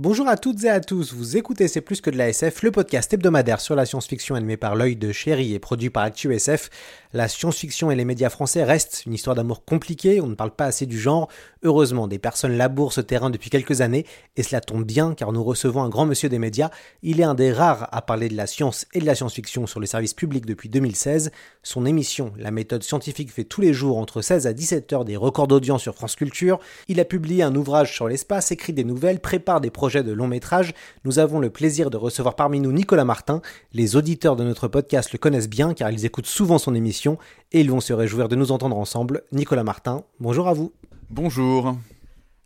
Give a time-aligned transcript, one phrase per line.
[0.00, 2.70] Bonjour à toutes et à tous, vous écoutez C'est plus que de la SF, le
[2.70, 6.70] podcast hebdomadaire sur la science-fiction animé par l'œil de chéri et produit par ActuSF.
[7.14, 10.66] La science-fiction et les médias français restent une histoire d'amour compliquée, on ne parle pas
[10.66, 11.28] assez du genre.
[11.64, 15.42] Heureusement, des personnes labourent ce terrain depuis quelques années, et cela tombe bien car nous
[15.42, 16.70] recevons un grand monsieur des médias.
[17.02, 19.80] Il est un des rares à parler de la science et de la science-fiction sur
[19.80, 21.32] les services publics depuis 2016.
[21.64, 25.16] Son émission, La méthode scientifique, fait tous les jours entre 16 à 17 heures des
[25.16, 26.60] records d'audience sur France Culture.
[26.86, 30.28] Il a publié un ouvrage sur l'espace, écrit des nouvelles, prépare des projets de long
[30.28, 30.74] métrage.
[31.04, 33.40] Nous avons le plaisir de recevoir parmi nous Nicolas Martin.
[33.72, 37.18] Les auditeurs de notre podcast le connaissent bien car ils écoutent souvent son émission
[37.52, 39.22] et ils vont se réjouir de nous entendre ensemble.
[39.32, 40.72] Nicolas Martin, bonjour à vous.
[41.10, 41.74] Bonjour.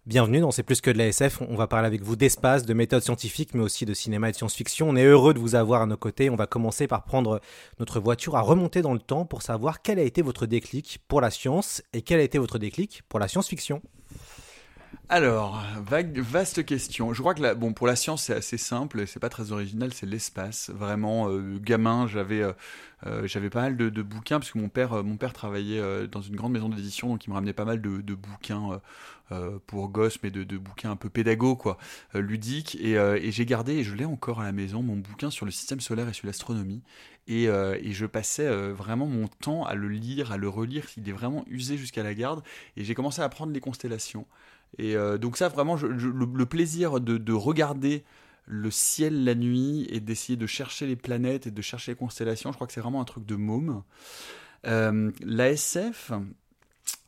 [0.04, 1.42] Bienvenue dans C'est plus que de la SF.
[1.48, 4.36] On va parler avec vous d'espace, de méthodes scientifiques, mais aussi de cinéma et de
[4.36, 4.88] science-fiction.
[4.88, 6.28] On est heureux de vous avoir à nos côtés.
[6.28, 7.40] On va commencer par prendre
[7.78, 11.20] notre voiture à remonter dans le temps pour savoir quel a été votre déclic pour
[11.20, 13.80] la science et quel a été votre déclic pour la science-fiction.
[15.08, 17.12] Alors, vague, vaste question.
[17.12, 19.92] Je crois que la, bon, pour la science, c'est assez simple, c'est pas très original,
[19.92, 20.70] c'est l'espace.
[20.70, 22.52] Vraiment, euh, gamin, j'avais euh,
[23.06, 26.36] euh, j'avais pas mal de, bouquins, parce que mon père, mon père travaillait dans une
[26.36, 28.80] grande maison d'édition, donc il me ramenait pas mal de, bouquins
[29.66, 31.76] pour gosses, mais de, bouquins un peu pédago, quoi,
[32.14, 32.76] ludiques.
[32.76, 35.52] Et, et j'ai gardé, et je l'ai encore à la maison, mon bouquin sur le
[35.52, 36.82] système solaire et sur l'astronomie.
[37.26, 40.86] Et, et, je passais vraiment mon temps à le lire, à le relire.
[40.96, 42.42] Il est vraiment usé jusqu'à la garde.
[42.76, 44.26] Et j'ai commencé à apprendre les constellations.
[44.78, 48.04] Et euh, donc ça, vraiment, le, plaisir de, regarder
[48.46, 52.50] le ciel la nuit et d'essayer de chercher les planètes et de chercher les constellations,
[52.50, 53.82] je crois que c'est vraiment un truc de môme.
[54.66, 56.12] Euh, la SF,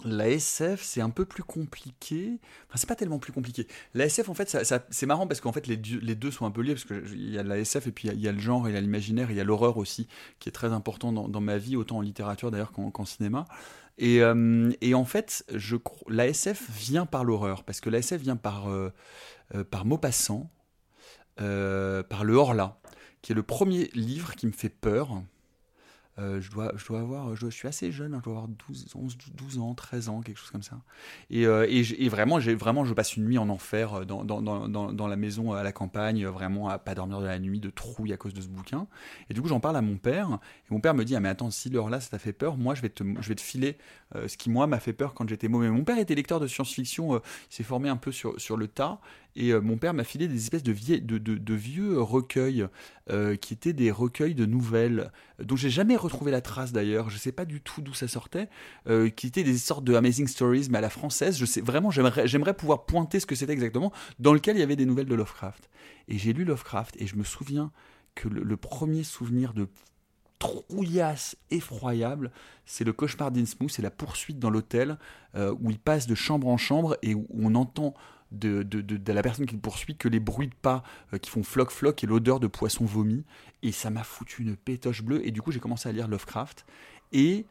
[0.04, 2.38] la SF, c'est un peu plus compliqué.
[2.69, 3.66] Enfin, c'est pas tellement plus compliqué.
[3.94, 4.56] La SF, en fait,
[4.91, 7.38] c'est marrant parce qu'en fait, les, les, deux sont un peu liés parce qu'il y
[7.38, 9.36] a la SF et puis il y, a le genre, il y a l'imaginaire, il
[9.36, 10.08] y a l'horreur aussi,
[10.41, 13.46] qui est très important dans, ma vie, autant en littérature d'ailleurs qu'en cinéma.
[13.99, 15.77] Et, euh, et, en fait, je,
[16.09, 18.93] la SF vient par l'horreur, parce que la SF vient par, euh,
[19.55, 20.50] euh, par Maupassant,
[21.37, 22.81] par le Horla,
[23.22, 25.22] qui est le premier livre qui me fait peur.
[26.19, 28.94] Euh, je, dois, je dois avoir, je, suis assez jeune, hein, je dois avoir 12,
[28.94, 30.78] 11, 12 ans, 13 ans, quelque chose comme ça.
[31.28, 31.66] Et, euh,
[32.08, 36.25] vraiment, vraiment, je passe une nuit en enfer euh, dans, la maison à la campagne,
[36.26, 38.86] vraiment à pas dormir de la nuit, de trouille à cause de ce bouquin.
[39.28, 40.38] Et du coup, j'en parle à mon père.
[40.70, 42.56] Et mon père me dit Ah, mais attends, si l'heure là, ça t'a fait peur,
[42.56, 43.76] moi, je vais te, je vais te filer
[44.28, 45.69] ce qui, moi, m'a fait peur quand j'étais mauvais.
[45.69, 49.00] Mon père était lecteur de science-fiction, il s'est formé un peu sur, sur le tas.
[49.37, 50.72] Et euh, mon père m'a filé des espèces de,
[51.55, 52.67] vieux recueils
[53.11, 57.11] euh, qui étaient des recueils de nouvelles dont j'ai jamais retrouvé la trace d'ailleurs.
[57.11, 58.49] Je sais pas du tout d'où ça sortait,
[58.89, 61.37] euh, qui étaient des sortes de Amazing Stories mais à la française.
[61.37, 64.77] Je sais vraiment, j'aimerais pouvoir pointer ce que c'était exactement, dans lequel il y avait
[64.77, 65.69] des nouvelles de Lovecraft.
[66.06, 67.73] Et j'ai lu Lovecraft et je me souviens
[68.15, 69.67] que le, premier souvenir de
[70.39, 72.31] trouillasse effroyable,
[72.65, 74.99] c'est le cauchemar d'Innsmouth, c'est la poursuite dans l'hôtel
[75.34, 77.94] où il passe de chambre en chambre et où on entend
[78.39, 81.43] de, de, la personne qui le poursuit que les bruits de pas euh, qui font
[81.43, 83.25] floc-floc et l'odeur de poisson vomi.
[83.62, 85.27] Et ça m'a foutu une pétoche bleue.
[85.27, 86.67] Et du coup, j'ai commencé à lire Lovecraft.
[87.12, 87.47] Et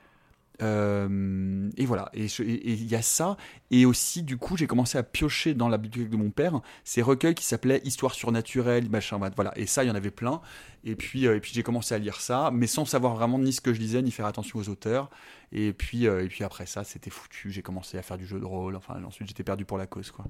[0.62, 3.38] euh, et voilà, et il y a ça,
[3.72, 7.02] et aussi du coup j'ai commencé à piocher dans la bibliothèque de mon père ces
[7.02, 10.42] recueils qui s'appelaient Histoire surnaturelle, machin, voilà, et ça il y en avait plein,
[10.84, 13.54] et puis, euh, et puis j'ai commencé à lire ça, mais sans savoir vraiment ni
[13.54, 15.10] ce que je lisais, ni faire attention aux auteurs,
[15.52, 18.40] et puis, euh, et puis après ça c'était foutu, j'ai commencé à faire du jeu
[18.40, 20.26] de rôle, enfin ensuite j'étais perdu pour la cause quoi.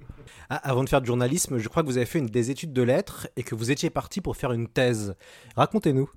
[0.50, 2.74] Ah, avant de faire du journalisme, je crois que vous avez fait une des études
[2.74, 5.16] de lettres et que vous étiez parti pour faire une thèse.
[5.56, 6.10] Racontez-nous.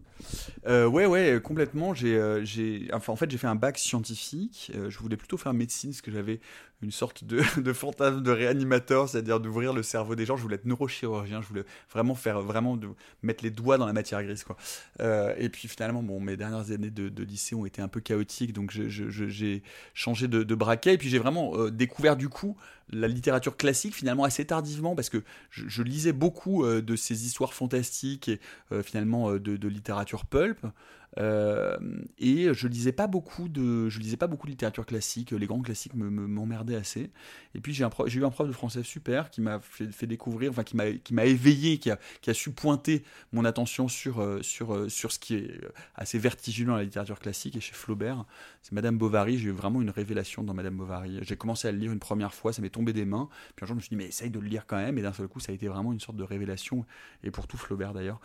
[0.67, 1.95] Euh, ouais, ouais, complètement.
[1.95, 4.73] J'ai, euh, j'ai, enfin, en fait, j'ai fait un bac scientifique.
[4.75, 6.41] Euh, je voulais plutôt faire médecine parce que j'avais
[6.83, 7.25] une sorte
[7.59, 10.37] de, fantasme de réanimateur, c'est-à-dire d'ouvrir le cerveau des gens.
[10.37, 11.41] Je voulais être neurochirurgien.
[11.41, 12.79] Je voulais vraiment faire, vraiment
[13.23, 14.45] mettre les doigts dans la matière grise.
[15.01, 18.53] Euh, et puis finalement, bon, mes dernières années de, lycée ont été un peu chaotiques,
[18.53, 19.63] donc j'ai
[19.95, 20.95] changé de, braquet.
[20.95, 22.57] Et puis j'ai vraiment euh, découvert du coup
[22.91, 27.53] la littérature classique finalement assez tardivement parce que je, lisais beaucoup euh, de ces histoires
[27.53, 28.41] fantastiques et
[28.83, 30.59] finalement de littérature pulp.
[31.19, 31.77] Euh,
[32.19, 35.31] et je lisais pas beaucoup de, je lisais pas beaucoup de littérature classique.
[35.31, 37.11] Les grands classiques me, me- m'emmerdaient assez.
[37.55, 40.63] Et puis j'ai eu un prof de français super qui m'a fait, fait découvrir, enfin
[40.63, 43.03] qui m'a qui m'a éveillé, qui a, qui a su pointer
[43.33, 45.61] mon attention sur euh, sur euh, sur ce qui est
[45.95, 48.25] assez vertigineux dans la littérature classique et chez Flaubert.
[48.63, 49.39] C'est Madame Bovary.
[49.39, 51.21] J'ai eu vraiment une révélation dans Madame Bovary.
[51.23, 53.29] J'ai commencé à le lire une première fois, ça m'est tombé des mains.
[53.55, 54.99] Puis un jour je me suis dit mais essaye de le lire quand même.
[54.99, 56.85] Et d'un seul coup ça a été vraiment une sorte de révélation.
[57.23, 58.21] Et pour tout Flaubert d'ailleurs.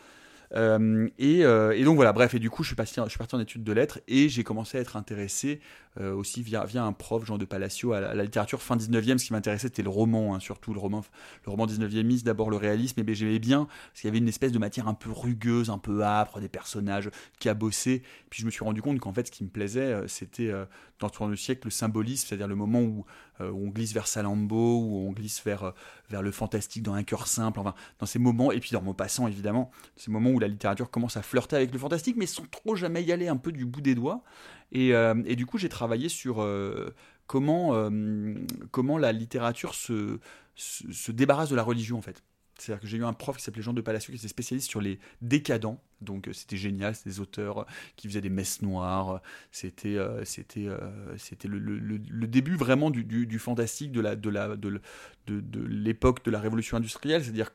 [0.55, 3.17] Euh, et, euh, et donc voilà, bref, et du coup, je suis parti, je suis
[3.17, 5.61] parti en études de lettres et j'ai commencé à être intéressé
[5.99, 9.17] euh, aussi via, un prof, Jean de Palacio, à la, littérature fin 19e.
[9.17, 11.03] Ce qui m'intéressait, c'était le roman, hein, surtout le roman,
[11.45, 14.27] le roman 19e, d'abord le réalisme, et ben, j'aimais bien parce qu'il y avait une
[14.27, 17.09] espèce de matière un peu rugueuse, un peu âpre, des personnages
[17.39, 18.03] cabossés.
[18.29, 20.65] Puis je me suis rendu compte qu'en fait, ce qui me plaisait, euh, c'était euh,
[20.99, 23.05] dans le siècle, le symbolisme, c'est-à-dire le moment où,
[23.39, 25.73] on glisse vers Salammbô, où on glisse vers,
[26.11, 29.25] vers le fantastique dans un cœur simple, enfin, dans ces moments, et puis dans Maupassant
[29.25, 32.75] évidemment, ces moments où la littérature commence à flirter avec le fantastique, mais sans trop
[32.75, 34.23] jamais y aller un peu du bout des doigts.
[34.71, 36.93] Et, euh, et du coup, j'ai travaillé sur euh,
[37.27, 38.35] comment, euh,
[38.71, 40.19] comment la littérature se,
[40.55, 42.23] se, se débarrasse de la religion, en fait.
[42.57, 44.81] C'est-à-dire que j'ai eu un prof qui s'appelait Jean de Palacio, qui était spécialiste sur
[44.81, 45.81] les décadents.
[45.99, 47.65] Donc c'était génial, c'était des auteurs
[47.95, 49.21] qui faisaient des messes noires.
[49.51, 54.79] C'était le, le- le- début vraiment du, du- du fantastique de la de la de-
[55.27, 57.23] de l'époque de la révolution industrielle.
[57.23, 57.49] C'est-à-dire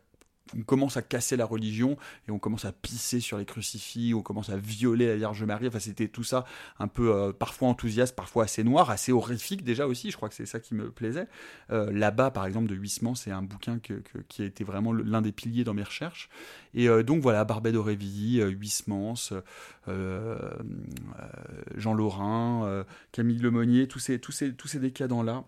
[0.56, 1.96] on commence à casser la religion
[2.28, 5.68] et on commence à pisser sur les crucifix, on commence à violer la Vierge Marie.
[5.68, 6.44] Enfin, c'était tout ça
[6.78, 10.10] un peu euh, parfois enthousiaste, parfois assez noir, assez horrifique déjà aussi.
[10.10, 11.28] Je crois que c'est ça qui me plaisait.
[11.70, 15.32] Euh, Là-bas, par exemple, de Huysmans, c'est un bouquin qui a été vraiment l'un des
[15.32, 16.28] piliers dans mes recherches.
[16.74, 18.52] Et euh, donc voilà, Barbet d'Aurevilly, euh,
[21.76, 25.44] Jean Lorrain, Camille Lemonnier, tous ces, tous ces, tous ces décadents-là.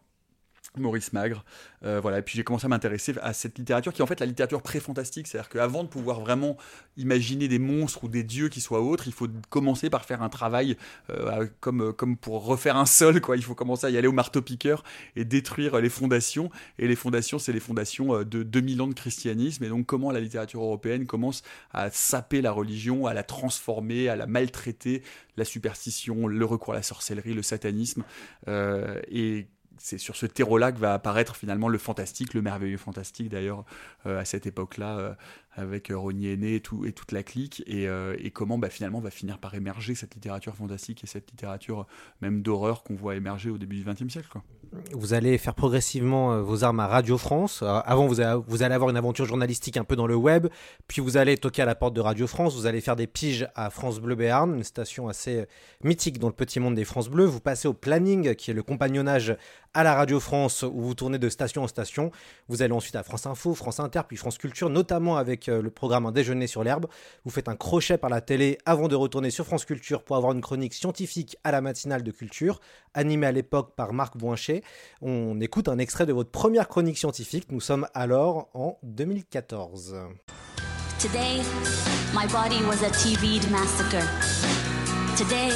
[0.78, 1.44] Maurice Magre,
[1.84, 2.18] euh, voilà.
[2.18, 4.62] Et puis j'ai commencé à m'intéresser à cette littérature qui est en fait la littérature
[4.62, 6.56] pré-fantastique, c'est-à-dire qu'avant de pouvoir vraiment
[6.96, 10.28] imaginer des monstres ou des dieux qui soient autres, il faut commencer par faire un
[10.28, 10.76] travail
[11.10, 13.36] euh, comme comme pour refaire un sol, quoi.
[13.36, 14.82] Il faut commencer à y aller au marteau-piqueur
[15.16, 16.50] et détruire les fondations.
[16.78, 19.64] Et les fondations, c'est les fondations euh, de 2000 ans de christianisme.
[19.64, 21.42] Et donc comment la littérature européenne commence
[21.72, 25.02] à saper la religion, à la transformer, à la maltraiter,
[25.36, 28.04] la superstition, le recours à la sorcellerie, le satanisme,
[28.48, 29.46] euh, et
[29.78, 33.64] c'est sur ce terreau-là que va apparaître finalement le fantastique, le merveilleux fantastique d'ailleurs
[34.06, 35.14] euh, à cette époque-là, euh,
[35.52, 39.00] avec Rogny Aîné et, tout, et toute la clique, et, euh, et comment bah, finalement
[39.00, 41.86] va finir par émerger cette littérature fantastique et cette littérature
[42.20, 44.38] même d'horreur qu'on voit émerger au début du XXe siècle.
[44.92, 47.60] Vous allez faire progressivement euh, vos armes à Radio France.
[47.62, 50.48] Euh, Avant, vous, allez avoir une aventure journalistique un peu dans le web,
[50.86, 53.48] puis vous allez toquer à la porte de Radio France, vous allez faire des piges
[53.54, 55.46] à France Bleu Béarn, une station assez euh,
[55.82, 57.24] mythique dans le petit monde des France Bleu.
[57.24, 59.36] Vous passez au planning, qui est le compagnonnage
[59.74, 62.10] à la Radio France, où vous tournez de station en station.
[62.48, 66.06] Vous allez ensuite à France Info, France Inter, puis France Culture, notamment avec le programme
[66.06, 66.86] Un déjeuner sur l'herbe.
[67.24, 70.32] Vous faites un crochet par la télé avant de retourner sur France Culture pour avoir
[70.32, 72.60] une chronique scientifique à la matinale de culture,
[72.94, 74.16] animée à l'époque par Marc
[75.02, 77.50] On écoute un extrait de votre première chronique scientifique.
[77.50, 79.96] Nous sommes alors en 2014.
[80.98, 81.42] Today,
[82.14, 82.26] my.
[85.18, 85.50] Today,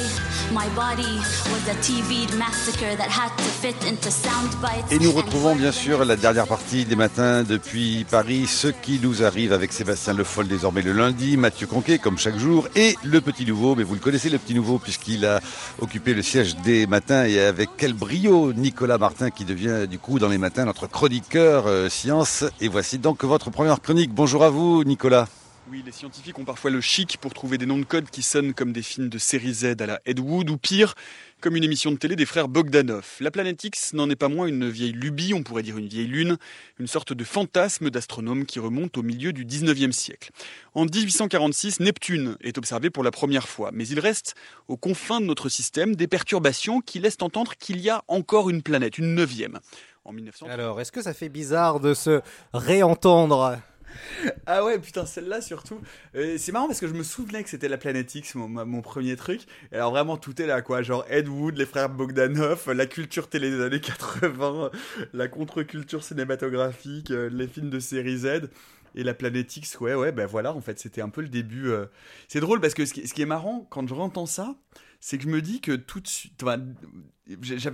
[0.51, 1.19] my body
[1.49, 4.91] was a TV'd massacre that had to fit into sound bites.
[4.91, 9.23] Et nous retrouvons bien sûr la dernière partie des matins depuis Paris, ce qui nous
[9.23, 13.21] arrive avec Sébastien Le Foll désormais le lundi, Mathieu Conquet comme chaque jour et le
[13.21, 15.39] petit nouveau, mais vous le connaissez le petit nouveau puisqu'il a
[15.79, 20.19] occupé le siège des matins et avec quel brio Nicolas Martin qui devient du coup
[20.19, 22.43] dans les matins notre chroniqueur euh, science.
[22.59, 24.13] Et voici donc votre première chronique.
[24.13, 25.29] Bonjour à vous Nicolas.
[25.71, 28.53] Oui, les scientifiques ont parfois le chic pour trouver des noms de code qui sonnent
[28.53, 30.93] comme des films de série Z à la Ed Wood ou pire,
[31.39, 33.15] comme une émission de télé des frères Bogdanov.
[33.21, 36.07] La planète X n'en est pas moins une vieille lubie, on pourrait dire une vieille
[36.07, 36.37] lune,
[36.79, 40.31] une sorte de fantasme d'astronome qui remonte au milieu du 19e siècle.
[40.73, 44.35] En 1846, Neptune est observé pour la première fois, mais il reste
[44.67, 48.63] aux confins de notre système des perturbations qui laissent entendre qu'il y a encore une
[48.63, 49.59] planète, une neuvième.
[50.03, 50.47] En 1900...
[50.49, 52.21] Alors, est-ce que ça fait bizarre de se
[52.53, 53.59] réentendre?
[54.45, 55.79] Ah ouais, putain, celle-là surtout.
[56.13, 59.41] C'est marrant parce que je me souvenais que c'était la planète X, mon, premier truc.
[59.71, 60.81] Et alors vraiment, tout est là, quoi.
[60.81, 64.71] Genre Ed Wood, les frères Bogdanov, la culture télé des années 80,
[65.13, 68.49] la contre-culture cinématographique, euh, les films de série Z.
[68.95, 71.69] Et la planète X, ouais, ouais, ben voilà, en fait, c'était un peu le début.
[71.69, 71.87] euh.
[72.27, 74.55] C'est drôle parce que ce qui, est marrant, quand je entends ça,
[74.99, 76.43] c'est que je me dis que tout de suite.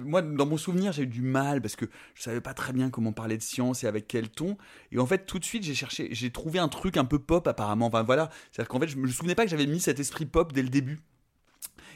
[0.05, 2.89] Moi, dans mon souvenir, j'ai eu du mal parce que je savais pas très bien
[2.89, 4.57] comment parler de science et avec quel ton.
[4.91, 7.47] Et en fait, tout de suite, j'ai cherché, j'ai trouvé un truc un peu pop
[7.47, 7.87] apparemment.
[7.87, 10.53] Enfin voilà, c'est-à-dire qu'en fait, je me souvenais pas que j'avais mis cet esprit pop
[10.53, 10.99] dès le début.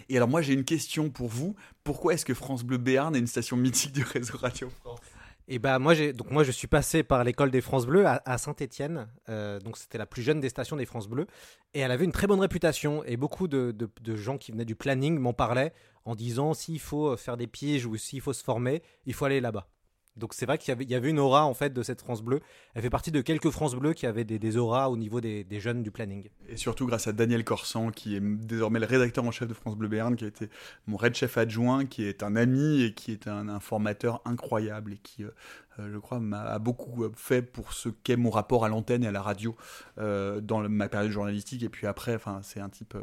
[0.10, 1.56] Et alors moi, j'ai une question pour vous.
[1.84, 5.00] Pourquoi est-ce que France Bleu Béarn est une station mythique du réseau Radio France?
[5.48, 8.38] Et bah moi j'ai donc moi je suis passé par l'école des France Bleues à,
[8.38, 11.28] Saint-Étienne, euh, donc c'était la plus jeune des stations des France Bleues,
[11.74, 14.76] et elle avait une très bonne réputation et beaucoup de, de gens qui venaient du
[14.76, 15.74] planning m'en parlaient
[16.06, 19.42] en disant s'il faut faire des pièges ou s'il faut se former, il faut aller
[19.42, 19.68] là-bas.
[20.16, 22.42] Donc c'est vrai qu'il y avait, une aura en fait de cette France Bleue.
[22.76, 25.82] Elle fait partie de quelques France Bleues qui avaient des, auras au niveau des, jeunes
[25.82, 26.30] du planning.
[26.50, 29.76] Et surtout grâce à Daniel Corsan qui est désormais le rédacteur en chef de France
[29.76, 30.50] Bleu Béarn, qui a été
[30.86, 34.98] mon red chef adjoint, qui est un ami et qui est un, informateur incroyable et
[34.98, 35.32] qui, euh,
[35.80, 39.12] euh, je crois, m'a beaucoup fait pour ce qu'est mon rapport à l'antenne et à
[39.12, 39.56] la radio
[39.98, 41.64] euh, dans ma période journalistique.
[41.64, 42.96] Et puis après, enfin, c'est un type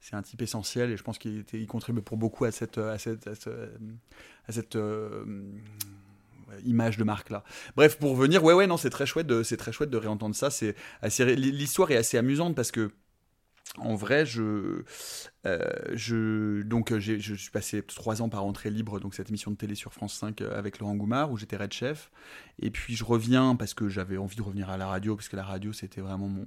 [0.00, 2.98] c'est un type essentiel et je pense qu'il contribue pour beaucoup à cette, à à
[4.52, 4.76] cette,
[6.64, 7.44] image de marque là.
[7.76, 10.50] Bref, pour revenir, ouais ouais non, c'est très chouette c'est très chouette de réentendre ça,
[10.50, 12.90] c'est assez l'histoire est assez amusante parce que
[13.78, 14.84] en vrai, je,
[15.46, 15.58] euh,
[15.94, 19.74] je donc je suis passé trois ans par entrée libre, donc cette émission de télé
[19.74, 22.10] sur France 5 euh, avec Laurent Goumard où j'étais red chef.
[22.60, 25.36] Et puis je reviens parce que j'avais envie de revenir à la radio parce que
[25.36, 26.44] la radio c'était vraiment mon,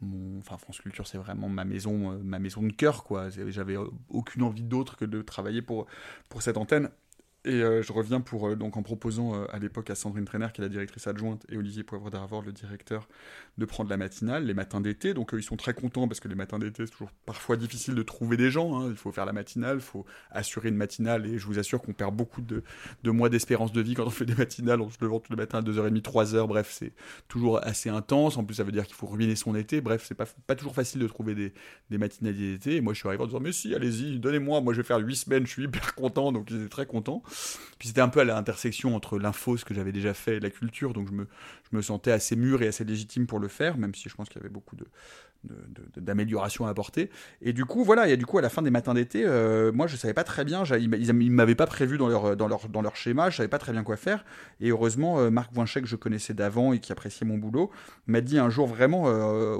[0.00, 3.30] mon, enfin France Culture c'est vraiment ma maison, euh, ma maison de cœur quoi.
[3.30, 3.76] J'avais
[4.08, 5.86] aucune envie d'autre que de travailler pour
[6.28, 6.90] pour cette antenne.
[7.46, 10.48] Et euh, je reviens pour, euh, donc en proposant euh, à l'époque à Sandrine Trainer,
[10.52, 13.08] qui est la directrice adjointe, et Olivier Poivre d'Arvor, le directeur,
[13.56, 15.14] de prendre la matinale, les matins d'été.
[15.14, 18.02] Donc ils sont très contents parce que les matins d'été, c'est toujours parfois difficile de
[18.02, 18.78] trouver des gens.
[18.78, 18.88] Hein.
[18.90, 21.94] Il faut faire la matinale, il faut assurer une matinale, et je vous assure qu'on
[21.94, 22.62] perd beaucoup de,
[23.10, 25.60] mois d'espérance de vie quand on fait des matinales, on se levant tous les matins
[25.60, 26.46] à 2h30, 3h.
[26.46, 26.92] Bref, c'est
[27.26, 28.36] toujours assez intense.
[28.36, 29.80] En plus, ça veut dire qu'il faut ruiner son été.
[29.80, 31.54] Bref, c'est pas, pas toujours facile de trouver des,
[31.90, 32.76] des d'été.
[32.76, 34.60] Et moi, je suis arrivé en disant, mais si, allez-y, donnez-moi.
[34.60, 36.32] Moi, je vais faire 8 semaines, je suis hyper content.
[36.32, 37.22] Donc ils étaient très contents.
[37.78, 40.50] Puis c'était un peu à l'intersection entre l'info, ce que j'avais déjà fait, et la
[40.50, 41.26] culture, donc je me,
[41.70, 44.28] je me sentais assez mûr et assez légitime pour le faire, même si je pense
[44.28, 44.86] qu'il y avait beaucoup de,
[45.96, 47.10] d'amélioration à apporter.
[47.40, 49.86] Et du coup, voilà, et du coup, à la fin des matins d'été, euh, moi,
[49.86, 52.82] je savais pas très bien, ils ne m'avaient pas prévu dans leur, dans, leur, dans
[52.82, 54.24] leur schéma, je savais pas très bien quoi faire.
[54.60, 57.70] Et heureusement, euh, Marc Voinchek, que je connaissais d'avant et qui appréciait mon boulot,
[58.06, 59.56] m'a dit un jour vraiment, euh,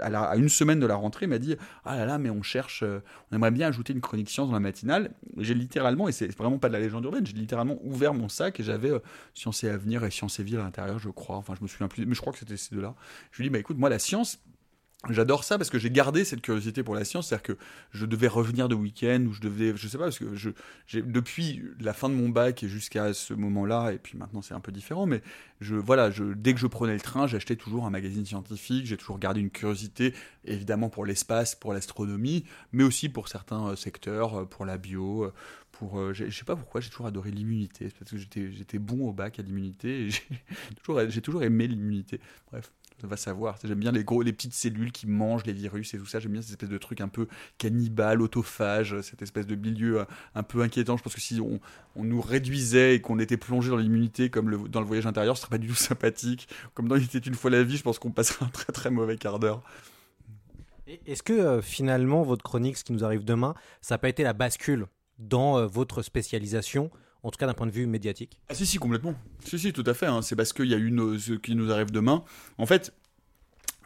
[0.00, 2.82] à, une semaine de la rentrée, m'a dit Ah là là, mais on cherche,
[3.30, 5.10] on aimerait bien ajouter une chronique science dans la matinale.
[5.36, 8.60] J'ai littéralement, et c'est vraiment pas de la légende urbaine, j'ai littéralement ouvert mon sac
[8.60, 8.90] et j'avais
[9.34, 11.36] Science et Avenir et Science et Vie à l'intérieur, je crois.
[11.36, 12.94] Enfin, je me souviens plus, mais je crois que c'était ces deux-là.
[13.30, 14.38] Je lui dis Bah écoute, moi, la science,
[15.08, 17.58] J'adore ça parce que j'ai gardé cette curiosité pour la science, c'est-à-dire que
[17.92, 20.24] je devais revenir de week-end ou je devais, je sais pas, parce que
[20.92, 24.60] depuis la fin de mon bac et jusqu'à ce moment-là, et puis maintenant c'est un
[24.60, 25.22] peu différent, mais
[25.60, 29.40] voilà, dès que je prenais le train, j'achetais toujours un magazine scientifique, j'ai toujours gardé
[29.40, 30.14] une curiosité,
[30.44, 35.26] évidemment pour l'espace, pour l'astronomie, mais aussi pour certains euh, secteurs, euh, pour la bio,
[35.26, 35.32] euh,
[35.70, 39.38] pour, je sais pas pourquoi, j'ai toujours adoré l'immunité, parce que j'étais, bon au bac
[39.38, 40.08] à l'immunité,
[41.08, 42.20] j'ai toujours aimé l'immunité.
[42.50, 42.72] Bref
[43.06, 43.56] va savoir.
[43.62, 46.18] J'aime bien les gros, les petites cellules qui mangent les virus et tout ça.
[46.18, 47.28] J'aime bien cette espèce de truc un peu
[47.58, 50.96] cannibale, autophage, cette espèce de milieu euh, un peu inquiétant.
[50.96, 51.60] Je pense que si on,
[51.96, 55.42] nous réduisait et qu'on était plongé dans l'immunité comme le, dans le voyage intérieur, ce
[55.42, 56.48] serait pas du tout sympathique.
[56.74, 58.90] Comme dans Il était une fois la vie, je pense qu'on passerait un très très
[58.90, 59.62] mauvais quart d'heure.
[61.06, 64.22] Est-ce que euh, finalement votre chronique, ce qui nous arrive demain, ça n'a pas été
[64.22, 64.86] la bascule
[65.18, 66.90] dans euh, votre spécialisation
[67.22, 69.14] en tout cas d'un point de vue médiatique Ah si, si, complètement.
[69.44, 70.06] Si, si, tout à fait.
[70.06, 70.22] Hein.
[70.22, 72.24] C'est parce qu'il y a eu ce qui nous arrive demain.
[72.58, 72.92] En fait,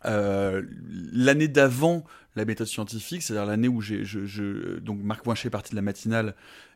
[0.04, 0.62] euh,
[1.12, 5.70] l'année d'avant la méthode scientifique, c'est-à-dire l'année où j'ai, je, donc Marc Poinchet est parti
[5.70, 6.34] de la matinale,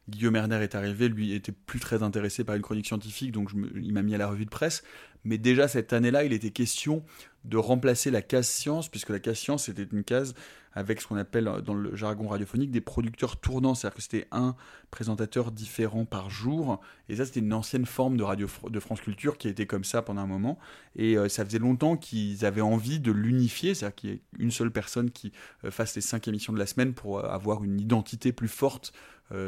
[0.08, 3.92] Guillaume Erner est arrivé, lui était plus très intéressé par une chronique scientifique, donc il
[3.92, 4.84] m'a mis à la revue de presse.
[5.24, 7.04] Mais déjà cette année-là, il était question
[7.44, 10.34] de remplacer la case science, puisque la case science était une case
[10.76, 14.54] avec ce qu'on appelle dans le jargon radiophonique des producteurs tournants, c'est-à-dire que c'était un
[14.90, 19.38] présentateur différent par jour, et ça c'était une ancienne forme de radio de France Culture
[19.38, 20.58] qui été comme ça pendant un moment,
[20.94, 24.50] et euh, ça faisait longtemps qu'ils avaient envie de l'unifier, c'est-à-dire qu'il y ait une
[24.50, 25.32] seule personne qui
[25.64, 28.92] euh, fasse les cinq émissions de la semaine pour euh, avoir une identité plus forte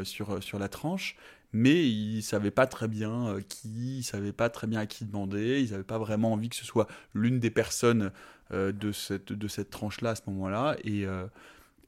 [0.03, 1.15] sur, sur la tranche,
[1.53, 5.05] mais ils ne savaient pas très bien qui, ils savaient pas très bien à qui
[5.05, 8.11] demander, ils n'avaient pas vraiment envie que ce soit l'une des personnes
[8.51, 10.75] euh, de cette, de cette tranche-là à ce moment-là.
[10.83, 11.27] Et, euh,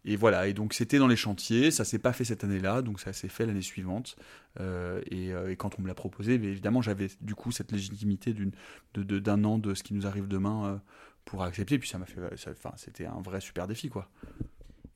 [0.05, 2.99] et voilà, et donc c'était dans les chantiers, ça s'est pas fait cette année-là, donc
[2.99, 4.15] ça s'est fait l'année suivante.
[4.59, 8.51] Euh, et, quand on me l'a proposé, évidemment j'avais du coup cette légitimité d'un
[8.93, 10.81] de, d'un an de ce qui nous arrive demain
[11.25, 14.09] pour accepter, puis ça m'a fait, enfin c'était un vrai super défi quoi.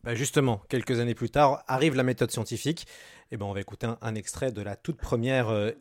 [0.06, 2.86] Bah justement, quelques années plus tard, arrive la méthode scientifique.
[3.32, 5.74] Et ben on va écouter un, extrait de la toute première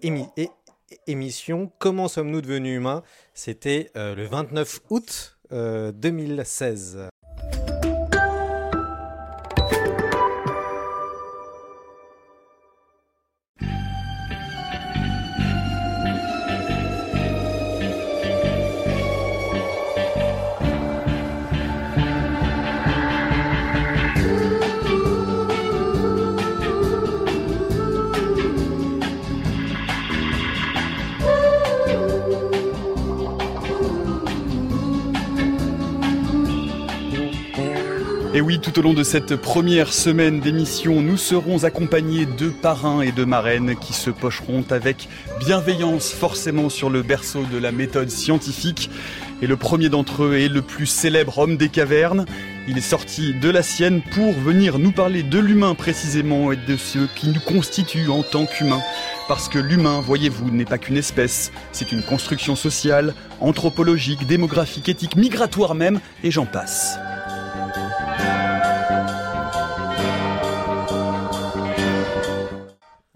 [1.07, 1.71] émission.
[1.79, 3.03] Comment sommes-nous devenus humains?
[3.35, 7.11] C'était le 29 août 2016.
[38.65, 43.25] Tout au long de cette première semaine d'émission, nous serons accompagnés de parrains et de
[43.25, 48.89] marraines qui se pocheront avec bienveillance forcément sur le berceau de la méthode scientifique.
[49.43, 52.25] Et le premier d'entre eux est le plus célèbre homme des cavernes.
[52.67, 56.79] Il est sorti de la sienne pour venir nous parler de l'humain précisément et de
[56.79, 58.81] ce qui nous constitue en tant qu'humain.
[59.29, 65.17] Parce que l'humain, voyez-vous, n'est pas qu'une espèce, c'est une construction sociale, anthropologique, démographique, éthique,
[65.17, 66.97] migratoire même, et j'en passe.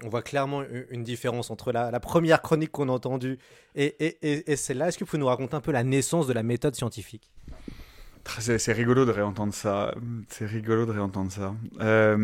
[0.09, 3.39] On voit clairement une différence entre la, première chronique qu'on a entendue
[3.75, 4.89] et, celle-là.
[4.89, 7.31] Est-ce que vous pouvez nous raconter un peu la naissance de la méthode scientifique?
[8.39, 9.95] C'est rigolo de réentendre ça.
[10.31, 11.55] C'est rigolo de réentendre ça.
[11.83, 12.17] Euh,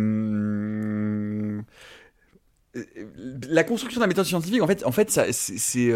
[3.51, 5.93] la construction de la méthode scientifique, en fait, en fait, c'est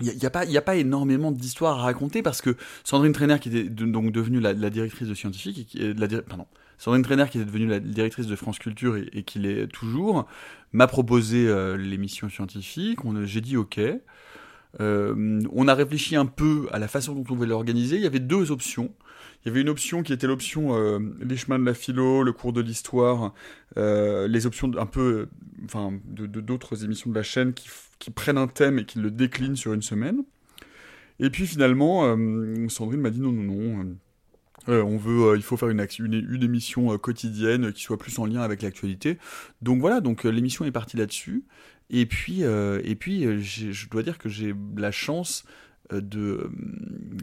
[0.00, 3.64] il euh, n'y a, pas, énormément d'histoires à raconter parce que Sandrine Trainer, qui était
[3.64, 6.46] donc devenue la, directrice de scientifique, la, pardon,
[6.78, 10.26] Sandrine Trainer, qui est devenue la directrice de France Culture et, qui l'est toujours,
[10.72, 12.98] m'a proposé euh, l'émission scientifique.
[13.24, 13.80] J'ai dit OK.
[14.80, 17.96] Euh, on a réfléchi un peu à la façon dont on voulait l'organiser.
[17.96, 18.90] Il y avait deux options.
[19.44, 22.32] Il y avait une option qui était l'option euh, les chemins de la philo, le
[22.32, 23.34] cours de l'histoire,
[23.76, 25.28] les options un peu,
[25.64, 27.68] enfin, de d'autres émissions de la chaîne qui,
[27.98, 30.24] qui, prennent un thème et qui le déclinent sur une semaine.
[31.18, 32.16] Et puis finalement,
[32.68, 33.96] Sandrine m'a dit non, non, non
[34.68, 38.18] euh, on veut, euh, il faut faire une, une, émission euh, quotidienne qui soit plus
[38.18, 39.18] en lien avec l'actualité.
[39.60, 41.44] Donc voilà, donc l'émission est partie là-dessus.
[41.90, 45.44] Et puis, et puis, je dois dire que j'ai la chance
[45.90, 46.50] de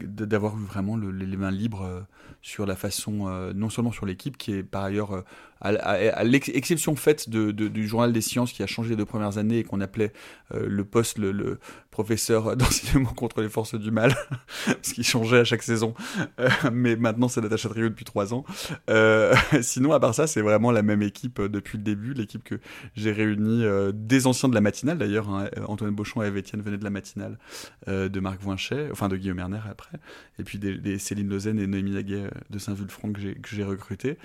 [0.06, 2.06] d'avoir vraiment les mains libres
[2.42, 5.24] sur la façon, non seulement sur l'équipe qui est par ailleurs
[5.60, 9.64] à, l'exception faite du journal des sciences qui a changé les deux premières années et
[9.64, 10.12] qu'on appelait
[10.52, 11.58] le poste le,
[11.90, 14.14] professeur d'enseignement contre les forces du mal,
[14.82, 15.94] ce qui changeait à chaque saison.
[16.38, 18.44] Euh, mais maintenant, c'est Natacha Trio depuis trois ans.
[18.88, 22.42] Euh, sinon, à part ça, c'est vraiment la même équipe euh, depuis le début, l'équipe
[22.42, 22.54] que
[22.94, 25.28] j'ai réunie des anciens de la matinale d'ailleurs.
[25.28, 25.48] Hein.
[25.66, 27.38] Antoine Beauchamp et Eve Etienne venaient de la matinale
[27.86, 29.98] de Marc Voinchet, enfin de Guillaume Erner après,
[30.38, 34.18] et puis des, Céline Lozen et Noémie Naguet de Saint-Vulfranc que j'ai recruté.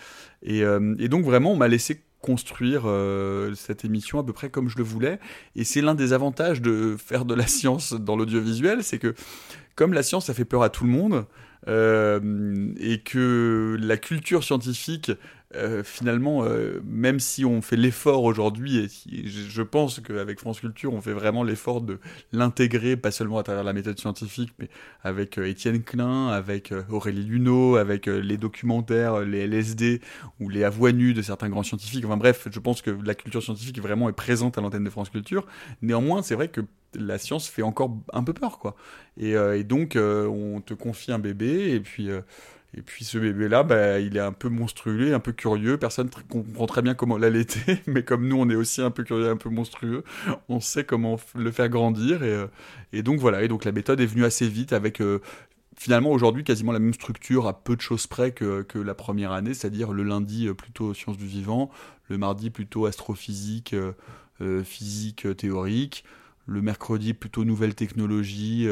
[0.43, 0.63] Et
[1.07, 4.83] donc vraiment, on m'a laissé construire euh, cette émission à peu près comme je le
[4.83, 5.19] voulais.
[5.55, 9.13] Et c'est l'un des avantages de faire de la science dans l'audiovisuel, c'est que
[9.75, 11.25] comme la science, ça fait peur à tout le monde,
[11.67, 15.11] euh, et que la culture scientifique
[15.55, 20.93] euh, finalement, euh, même si on fait l'effort aujourd'hui, et je pense qu'avec France Culture,
[20.93, 21.99] on fait vraiment l'effort de
[22.31, 24.69] l'intégrer, pas seulement à travers la méthode scientifique, mais
[25.03, 30.01] avec euh, Étienne Klein, avec Aurélie Luneau, avec les documentaires, les LSD
[30.39, 32.05] ou les avoix nues de certains grands scientifiques.
[32.05, 35.09] Enfin bref, je pense que la culture scientifique vraiment est présente à l'antenne de France
[35.09, 35.45] Culture.
[35.81, 36.61] Néanmoins, c'est vrai que
[36.93, 38.75] la science fait encore un peu peur, quoi.
[39.17, 42.09] Et donc, on te confie un bébé, et puis
[42.77, 45.77] et puis ce bébé-là, bah, il est un peu monstrueux, un peu curieux.
[45.77, 49.03] Personne ne comprend très bien comment l'allaiter, mais comme nous, on est aussi un peu
[49.03, 50.03] curieux, un peu monstrueux,
[50.49, 52.23] on sait comment le faire grandir.
[52.23, 52.47] Et, euh,
[52.91, 55.21] et donc voilà, et donc la méthode est venue assez vite avec euh,
[55.77, 59.31] finalement aujourd'hui quasiment la même structure à peu de choses près que, que la première
[59.31, 61.71] année, c'est-à-dire le lundi euh, plutôt sciences du vivant,
[62.09, 63.75] le mardi plutôt astrophysique,
[64.63, 66.03] physique théorique,
[66.45, 68.67] le mercredi plutôt nouvelles technologies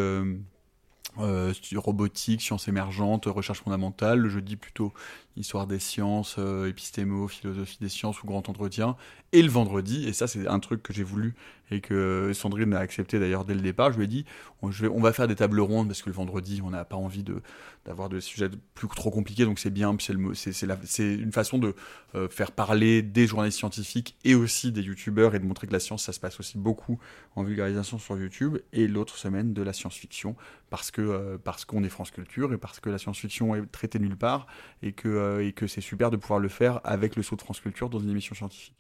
[1.75, 4.19] robotique, sciences émergentes, recherche fondamentale.
[4.19, 4.93] Le jeudi plutôt
[5.35, 8.95] histoire des sciences, euh, épistémo, philosophie des sciences ou grand entretien.
[9.31, 11.33] Et le vendredi, et ça c'est un truc que j'ai voulu
[11.71, 14.25] et que Sandrine a accepté d'ailleurs dès le départ, je lui ai dit
[14.61, 14.69] on,
[15.01, 17.25] va faire des tables rondes parce que le vendredi on n'a pas envie
[17.85, 21.75] d'avoir de sujets plus trop compliqués donc c'est bien, c'est une façon de
[22.15, 25.79] euh, faire parler des journalistes scientifiques et aussi des youtubeurs et de montrer que la
[25.79, 26.99] science ça se passe aussi beaucoup
[27.35, 30.35] en vulgarisation sur YouTube et l'autre semaine de la science-fiction
[30.69, 33.99] parce que euh, parce qu'on est France Culture et parce que la science-fiction est traitée
[33.99, 34.47] nulle part
[34.81, 37.41] et que euh, et que c'est super de pouvoir le faire avec le saut de
[37.41, 38.75] France Culture dans une émission scientifique.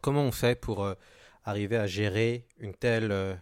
[0.00, 0.94] comment on fait pour euh,
[1.44, 3.34] arriver à gérer une telle, euh,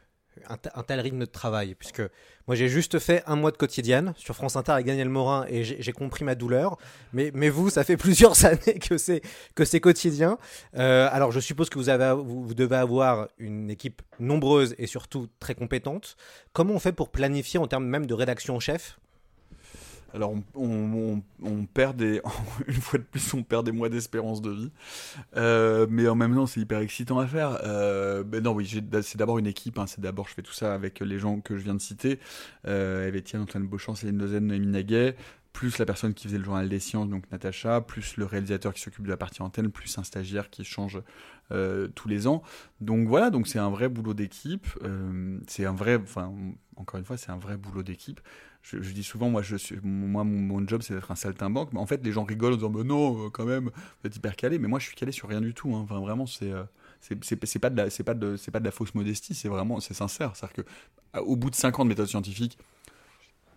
[0.48, 1.74] un, tel rythme de travail?
[1.74, 2.02] Puisque
[2.46, 5.64] moi j'ai juste fait un mois de quotidienne sur France Inter avec Daniel Morin et
[5.64, 6.78] j'ai compris ma douleur.
[7.12, 9.20] Mais, mais vous, ça fait plusieurs années que c'est
[9.54, 10.38] que c'est quotidien.
[10.74, 15.54] alors je suppose que vous, avez, vous devez avoir une équipe nombreuse et surtout très
[15.54, 16.16] compétente.
[16.52, 18.98] Comment on fait pour planifier en termes même de rédaction en chef?
[20.14, 22.20] Alors on, perd des,
[22.66, 24.70] une fois de plus, on perd des mois d'espérance de vie,
[25.36, 27.58] euh, mais en même temps c'est hyper excitant à faire.
[27.64, 28.66] Euh, ben non, oui,
[29.02, 29.78] c'est d'abord une équipe.
[29.78, 32.18] Hein, c'est d'abord je fais tout ça avec les gens que je viens de citer,
[32.66, 35.14] euh, Antoine Beauchamp, Céline Dozen, Noémie Naguet,
[35.52, 38.80] plus la personne qui faisait le journal des sciences, donc Natacha, plus le réalisateur qui
[38.80, 41.02] s'occupe de la partie antenne, plus un stagiaire qui change
[41.50, 42.42] euh, tous les ans.
[42.80, 44.66] Donc voilà, donc c'est un vrai boulot d'équipe.
[45.46, 46.00] C'est un vrai,
[46.76, 48.20] encore une fois, c'est un vrai boulot d'équipe.
[48.62, 49.42] Je, dis souvent, moi,
[50.24, 51.72] mon, job, c'est d'être un saltimbanque.
[51.72, 54.36] Mais en fait, les gens rigolent en disant, non, euh, quand même, vous êtes hyper
[54.36, 54.58] calé.
[54.58, 55.74] Mais moi, je suis calé sur rien du tout.
[55.74, 55.86] Hein.
[55.88, 56.52] Vraiment, c'est
[57.00, 60.52] c'est pas de la c'est pas de la fausse modestie c'est vraiment c'est sincère c'est
[60.52, 60.62] que
[61.14, 62.58] au bout de 5 ans de méthode scientifique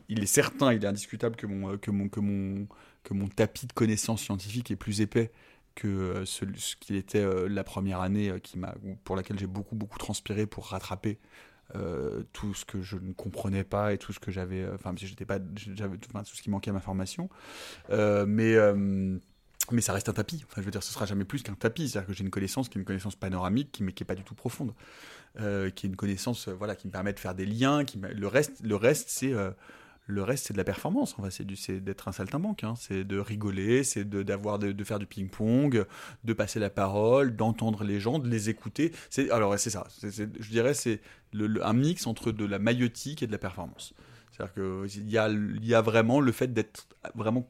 [0.10, 2.68] il est certain il est indiscutable que mon
[3.10, 5.32] mon tapis de connaissances scientifiques est plus épais
[5.76, 6.46] que euh, ce,
[6.80, 8.40] qu'il était euh, la première année euh,
[9.04, 11.18] pour laquelle j'ai beaucoup, beaucoup transpiré pour rattraper
[12.34, 15.40] tout ce que je ne comprenais pas et tout ce que j'avais, enfin, j'étais pas,
[15.56, 17.30] j'avais tout ce qui manquait à ma formation.
[17.90, 18.56] mais
[19.72, 20.44] mais ça reste un tapis.
[20.50, 21.90] Enfin, je veux dire, ce sera jamais plus qu'un tapis.
[21.90, 24.16] C'est-à-dire que j'ai une connaissance qui est une connaissance panoramique, qui, mais qui est pas
[24.16, 24.74] du tout profonde,
[25.38, 27.86] qui est une connaissance, voilà, qui me permet de faire des liens.
[27.86, 29.34] Qui le reste, le reste, c'est
[30.12, 31.16] le reste, c'est de la performance.
[31.18, 32.64] Enfin, c'est, d'être un saltimbanque.
[32.64, 32.74] Hein.
[32.78, 35.86] C'est de rigoler, c'est de, d'avoir de, faire du ping-pong,
[36.24, 38.92] de passer la parole, d'entendre les gens, de les écouter.
[39.10, 39.88] C'est, alors, c'est ça.
[40.02, 41.02] je dirais, c'est
[41.34, 43.94] le, un mix entre de la maïotique et de la performance.
[44.32, 47.48] C'est-à-dire qu'il y a, il y a vraiment le fait d'être vraiment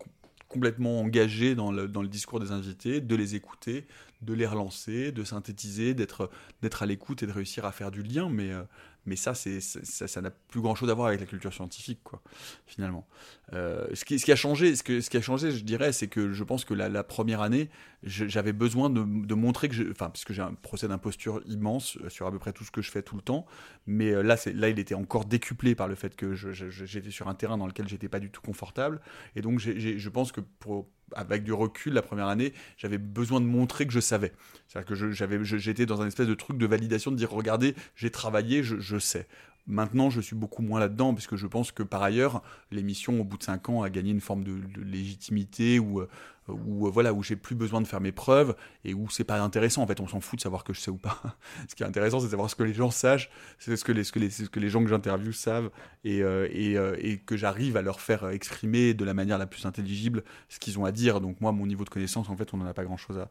[0.47, 3.85] complètement engagé dans le, dans le discours des invités, de les écouter,
[4.21, 6.29] de les relancer, de synthétiser, d'être,
[6.61, 8.29] d'être à l'écoute et de réussir à faire du lien.
[8.29, 8.63] Mais, euh,
[9.05, 12.21] mais ça, c'est, ça, n'a plus grand chose à voir avec la culture scientifique, quoi,
[12.67, 13.07] finalement.
[13.53, 16.31] Euh, ce, qui, a changé, ce, que, ce qui a changé, je dirais, c'est que
[16.31, 17.69] je pense que la, première année,
[18.03, 22.27] j'avais besoin de, montrer que, enfin, parce que j'ai un procès d'imposture immense euh, sur
[22.27, 23.45] à peu près tout ce que je fais tout le temps,
[23.87, 27.27] mais euh, là, c'est, là, il était encore décuplé par le fait que j'étais sur
[27.27, 29.01] un terrain dans lequel j'étais pas du tout confortable,
[29.35, 33.45] et donc je pense que pour avec du recul, la première année, j'avais besoin de
[33.45, 34.31] montrer que je savais.
[34.67, 38.63] C'est-à-dire que j'étais dans un espèce de truc de validation, de dire, regardez, j'ai travaillé,
[38.63, 39.27] je, je sais.
[39.67, 43.37] Maintenant, je suis beaucoup moins là-dedans, puisque je pense que par ailleurs, l'émission, au bout
[43.37, 46.01] de 5 ans, a gagné une forme de, légitimité où,
[46.47, 49.83] où, voilà, où j'ai plus besoin de faire mes preuves et où c'est pas intéressant.
[49.83, 51.21] En fait, on s'en fout de savoir que je sais ou pas.
[51.67, 53.91] ce qui est intéressant, c'est de savoir ce que les gens sachent, c'est ce que
[53.91, 55.69] les, que que gens que j'interviewe savent
[56.03, 59.65] et, euh, et, euh, que j'arrive à leur faire exprimer de la manière la plus
[59.65, 61.21] intelligible ce qu'ils ont à dire.
[61.21, 63.29] Donc, moi, mon niveau de connaissance, en fait, on n'en a pas grand-chose à,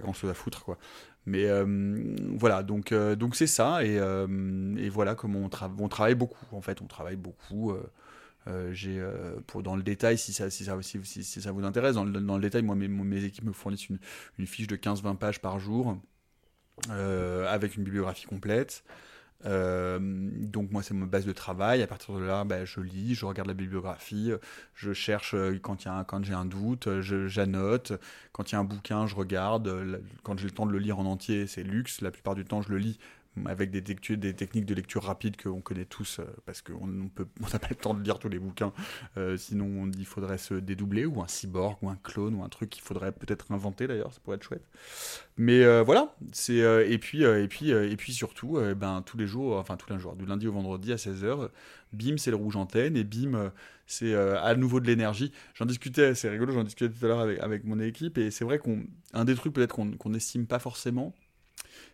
[0.00, 0.78] grand à foutre quoi.
[1.26, 1.64] Mais euh,
[2.36, 6.44] voilà, donc euh, donc c'est ça et, euh, et, voilà comment on, on, travaille beaucoup
[6.50, 7.74] en fait, on travaille beaucoup.
[8.72, 9.00] j'ai
[9.46, 12.20] pour dans le détail si ça si ça si, si, ça vous intéresse dans le,
[12.20, 15.60] dans le détail moi mes, mes équipes me fournissent une fiche de 15-20 pages par
[15.60, 15.96] jour
[16.88, 18.82] avec une bibliographie complète.
[19.44, 21.82] Euh, donc moi c'est ma base de travail.
[21.82, 24.32] À partir de là, ben, je lis, je regarde la bibliographie,
[24.74, 25.78] je cherche euh, quand
[26.22, 27.92] j'ai un doute, j'annote.
[28.32, 30.02] Quand il y a un bouquin, je regarde.
[30.22, 32.00] Quand j'ai le temps de le lire en entier, c'est luxe.
[32.00, 32.98] La plupart du temps, je le lis
[33.46, 36.86] avec des, techniques de lecture rapide qu'on connaît tous, euh, parce qu'on
[37.52, 38.72] n'a pas le temps de lire tous les bouquins,
[39.16, 42.70] euh, sinon il faudrait se dédoubler, ou un cyborg, ou un clone, ou un truc
[42.70, 44.66] qu'il faudrait peut-être inventer d'ailleurs, ça pourrait être chouette.
[45.38, 46.14] Mais euh, voilà,
[46.48, 50.14] et puis et puis et puis surtout, ben tous les jours, enfin tous les jours,
[50.14, 51.48] du lundi au vendredi à 16h,
[51.92, 53.50] BIM c'est le rouge antenne et BIM
[53.86, 55.32] c'est à nouveau de l'énergie.
[55.54, 58.44] J'en discutais, c'est rigolo, j'en discutais tout à l'heure avec, avec mon équipe et c'est
[58.44, 61.14] vrai qu'un des trucs peut-être qu'on n'estime pas forcément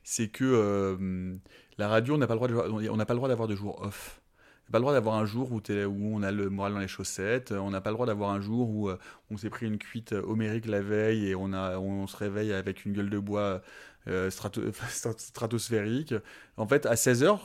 [0.02, 1.36] c'est que euh,
[1.76, 4.20] la radio, on n'a pas le droit, d'avoir de jours off.
[4.20, 6.88] On n'a pas le droit d'avoir un jour où, on a le moral dans les
[6.88, 7.52] chaussettes.
[7.52, 8.98] On n'a pas le droit d'avoir un jour où euh,
[9.30, 12.84] on s'est pris une cuite homérique la veille et on, a, on, se réveille avec
[12.84, 13.62] une gueule de bois
[14.08, 14.30] euh,
[15.18, 16.14] stratosphérique.
[16.56, 17.38] En fait, à 16h,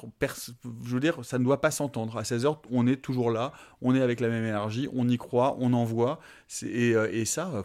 [0.86, 2.18] je veux dire, ça ne doit pas s'entendre.
[2.18, 5.56] À 16h, on est toujours là, on est avec la même énergie, on y croit,
[5.60, 6.20] on envoie.
[6.62, 7.64] Et, et ça,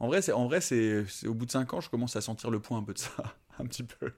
[0.00, 2.58] en c'est, en vrai c'est, au bout de 5 ans, je commence à sentir le
[2.58, 3.12] point un peu de ça,
[3.60, 4.12] un petit peu.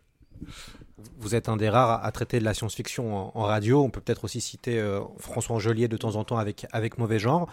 [1.18, 3.82] Vous êtes un des rares à traiter de la science-fiction en, radio.
[3.82, 7.18] On peut peut-être aussi citer euh, François Angelier de temps en temps avec, avec Mauvais
[7.18, 7.48] Genre.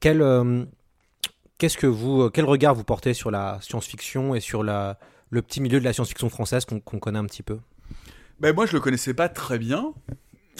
[0.00, 0.64] Quel, euh,
[1.58, 4.98] qu'est-ce que vous, quel regard vous portez sur la science-fiction et sur la,
[5.30, 7.58] le petit milieu de la science-fiction française qu'on, connaît un petit peu?
[8.40, 9.92] Ben Moi, je ne le connaissais pas très bien.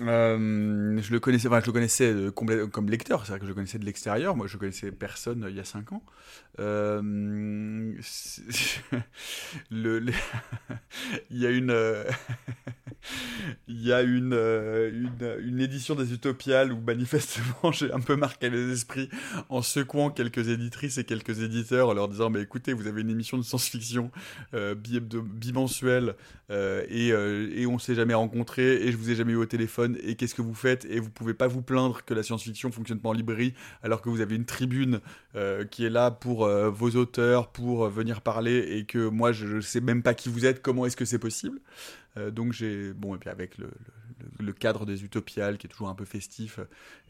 [0.02, 3.54] Euh, je le connaissais, enfin, je le connaissais euh, comme lecteur, c'est-à-dire que je le
[3.54, 4.34] connaissais de l'extérieur.
[4.36, 6.02] Moi, je connaissais personne euh, il y a 5 ans.
[11.30, 11.74] Il y a une,
[13.68, 18.72] il y a une, une, édition des Utopiales où manifestement j'ai un peu marqué les
[18.72, 19.10] esprits
[19.48, 23.10] en secouant quelques éditrices et quelques éditeurs en leur disant mais écoutez, vous avez une
[23.10, 24.12] émission de science-fiction
[24.52, 26.14] bimensuelle
[26.50, 30.14] et, et on s'est jamais rencontrés et je vous ai jamais eu au téléphone et
[30.16, 33.10] qu'est-ce que vous faites et vous pouvez pas vous plaindre que la science-fiction fonctionne pas
[33.10, 35.00] en librairie alors que vous avez une tribune
[35.36, 39.32] euh, qui est là pour euh, vos auteurs pour euh, venir parler et que moi
[39.32, 41.60] je, sais même pas qui vous êtes comment est-ce que c'est possible.
[42.30, 43.68] Donc j'ai bon et puis avec le,
[44.52, 46.60] cadre des utopiales qui est toujours un peu festif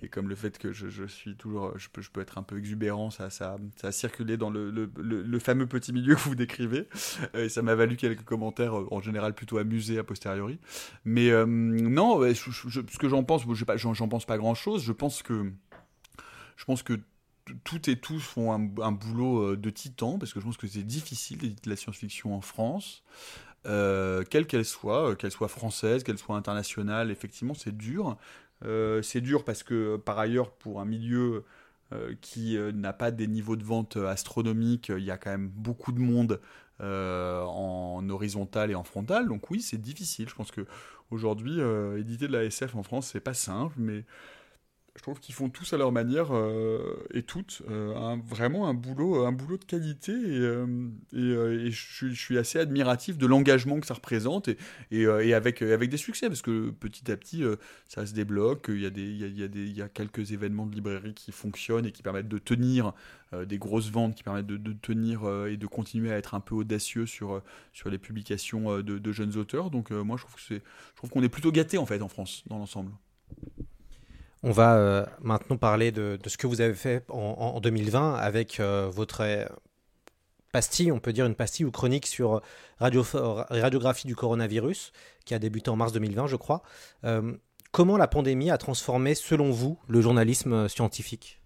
[0.02, 3.30] et comme le fait que je, suis toujours, je peux, être un peu exubérant, ça,
[3.30, 6.88] ça, ça a circulé dans le, le, fameux petit milieu que vous décrivez
[7.34, 10.58] et ça m'a valu quelques commentaires en général plutôt amusés a posteriori.
[11.04, 13.42] Mais non, ce que j'en pense,
[13.76, 14.82] j'en pense pas grand chose.
[14.82, 15.52] Je pense que
[16.56, 17.00] je pense que
[17.64, 20.82] toutes et tous font un, boulot euh, de titan, parce que je pense que c'est
[20.82, 23.02] difficile d'éditer la science-fiction en France,
[23.66, 28.16] euh, quelle qu'elle soit, euh, qu'elle soit française, qu'elle soit internationale, effectivement c'est dur.
[29.02, 31.44] c'est dur parce que par ailleurs, pour un milieu
[32.22, 36.00] qui n'a pas des niveaux de vente astronomiques, il y a quand même beaucoup de
[36.00, 36.40] monde
[36.80, 40.28] en horizontal et en frontal, donc oui, c'est difficile.
[40.28, 40.66] Je pense que
[41.10, 41.60] aujourd'hui,
[41.98, 44.04] éditer de la SF en France, c'est pas simple, mais
[44.96, 49.26] je trouve qu'ils font tous à leur manière euh, et toutes euh, vraiment un boulot,
[49.26, 54.48] un boulot de qualité et, euh, je, suis assez admiratif de l'engagement que ça représente
[54.92, 57.42] et, avec, avec des succès parce que petit à petit
[57.88, 60.66] ça se débloque, il y, a des, il, y a, il y a quelques événements
[60.66, 62.92] de librairie qui fonctionnent et qui permettent de tenir
[63.32, 67.06] des grosses ventes, qui permettent de, tenir et de continuer à être un peu audacieux
[67.06, 69.70] sur, sur les publications de, jeunes auteurs.
[69.70, 72.44] Donc moi je trouve, que je trouve qu'on est plutôt gâté en fait en France
[72.46, 72.92] dans l'ensemble.
[74.46, 78.90] On va euh, maintenant parler de, ce que vous avez fait en, 2020 avec euh,
[78.92, 79.46] votre euh,
[80.52, 82.42] pastille, on peut dire une pastille ou chronique sur
[82.78, 84.92] radiographie du coronavirus,
[85.24, 86.62] qui a débuté en mars 2020, je crois.
[87.72, 91.40] comment la pandémie a transformé, selon vous, le journalisme scientifique?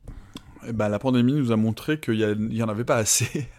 [0.66, 3.48] Eh ben, La pandémie nous a montré qu'il n'y en avait pas assez.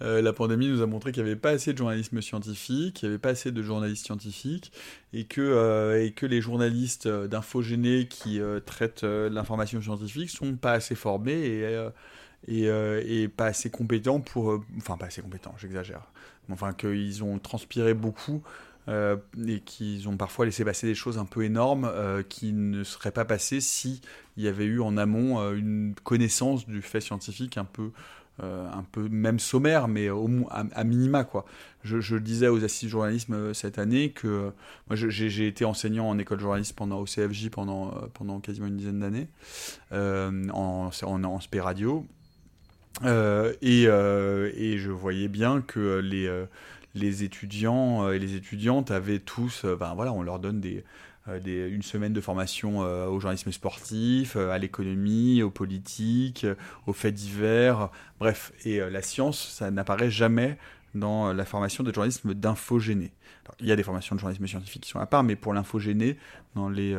[0.00, 3.08] Euh, la pandémie nous a montré qu'il n'y avait pas assez de journalisme scientifique, qu'il
[3.08, 4.70] n'y avait pas assez de journalistes scientifiques,
[5.12, 10.74] et que, euh, et que les journalistes euh, d'infogénés qui traitent l'information scientifique sont pas
[10.74, 11.32] assez formés
[12.46, 14.62] et, et, pas assez compétents pour...
[14.76, 16.12] enfin, pas assez compétents, j'exagère.
[16.48, 18.44] Enfin, qu'ils ont transpiré beaucoup
[18.88, 21.92] et qu'ils ont parfois laissé passer des choses un peu énormes
[22.28, 24.00] qui ne seraient pas passées si
[24.36, 27.92] il y avait eu en amont une connaissance du fait scientifique un peu
[28.42, 31.44] euh, un peu même sommaire, mais au, à, à minima quoi.
[31.82, 34.50] Je, disais aux assises journalisme euh, cette année que euh,
[34.88, 38.76] moi j'ai été enseignant en école de journalisme pendant au CFJ pendant pendant quasiment une
[38.76, 39.28] dizaine d'années
[39.92, 42.06] en, en, en SP radio
[43.02, 46.30] et, et je voyais bien que les
[46.94, 50.60] les étudiants et les étudiantes avaient tous, ben voilà, on leur donne
[51.28, 56.46] euh, une semaine de formation euh, au journalisme sportif, euh, à l'économie, aux politiques,
[56.86, 58.52] aux faits divers, bref.
[58.64, 60.58] Et la science, ça n'apparaît jamais
[60.94, 63.12] dans la formation de journalisme d'infogéné.
[63.60, 66.18] Il y a des formations de journalisme scientifique qui sont à part, mais pour l'infogéné,
[66.54, 66.96] dans les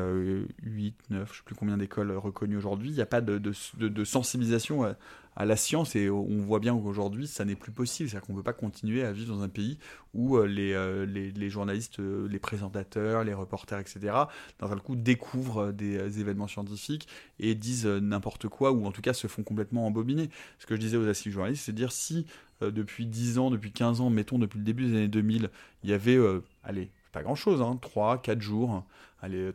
[0.63, 3.37] 8, 9, je ne sais plus combien d'écoles reconnues aujourd'hui, il n'y a pas de,
[3.37, 4.95] de sensibilisation
[5.35, 8.37] à la science et on voit bien qu'aujourd'hui ça n'est plus possible, c'est-à-dire qu'on ne
[8.37, 9.77] peut pas continuer à vivre dans un pays
[10.13, 14.13] où euh, euh, les, les, journalistes, euh, les présentateurs, les reporters, etc.,
[14.59, 17.07] d'un coup découvrent des événements scientifiques
[17.39, 20.29] et disent n'importe quoi ou en tout cas se font complètement embobiner.
[20.59, 22.25] Ce que je disais aux assises journalistes, c'est dire si
[22.61, 25.49] depuis 10 ans, depuis 15 ans, mettons depuis le début des années 2000,
[25.83, 26.17] il y avait,
[26.63, 28.83] allez, pas grand-chose, hein, 3, 4 jours,
[29.21, 29.51] allez,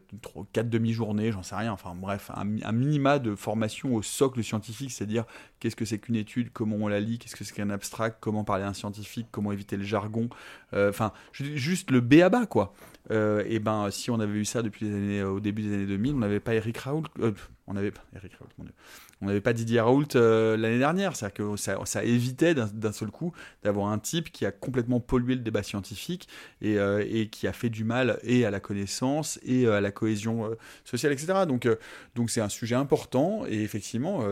[0.53, 5.25] 4 demi-journées, j'en sais rien, enfin bref, un, minima de formation au socle scientifique, c'est-à-dire
[5.59, 8.45] qu'est-ce que c'est qu'une étude, comment on la lit, qu'est-ce que c'est qu'un abstract, comment
[8.45, 10.29] parler à un scientifique, comment éviter le jargon,
[10.75, 12.75] euh, enfin, juste le B à bas, quoi.
[13.11, 15.87] Euh, et ben, si on avait eu ça depuis les années, au début des années
[15.87, 17.33] 2000, on n'avait pas Eric Raoult, euh,
[17.67, 18.75] on avait pas Eric Raoult, mon Dieu
[19.23, 21.17] on n'avait pas Didier Raoult euh, l'année dernière.
[21.17, 25.41] C'est-à-dire que ça, évitait d'un seul coup d'avoir un type qui a complètement pollué le
[25.41, 26.29] débat scientifique
[26.61, 29.91] et, euh, qui a fait du mal et à la connaissance et euh, à la
[29.91, 30.51] cohésion
[30.85, 31.47] sociale, etc.
[31.49, 31.69] Donc
[32.15, 34.23] donc c'est un sujet important et effectivement,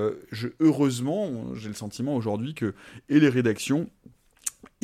[0.60, 2.74] heureusement, j'ai le sentiment aujourd'hui que
[3.08, 3.88] et les rédactions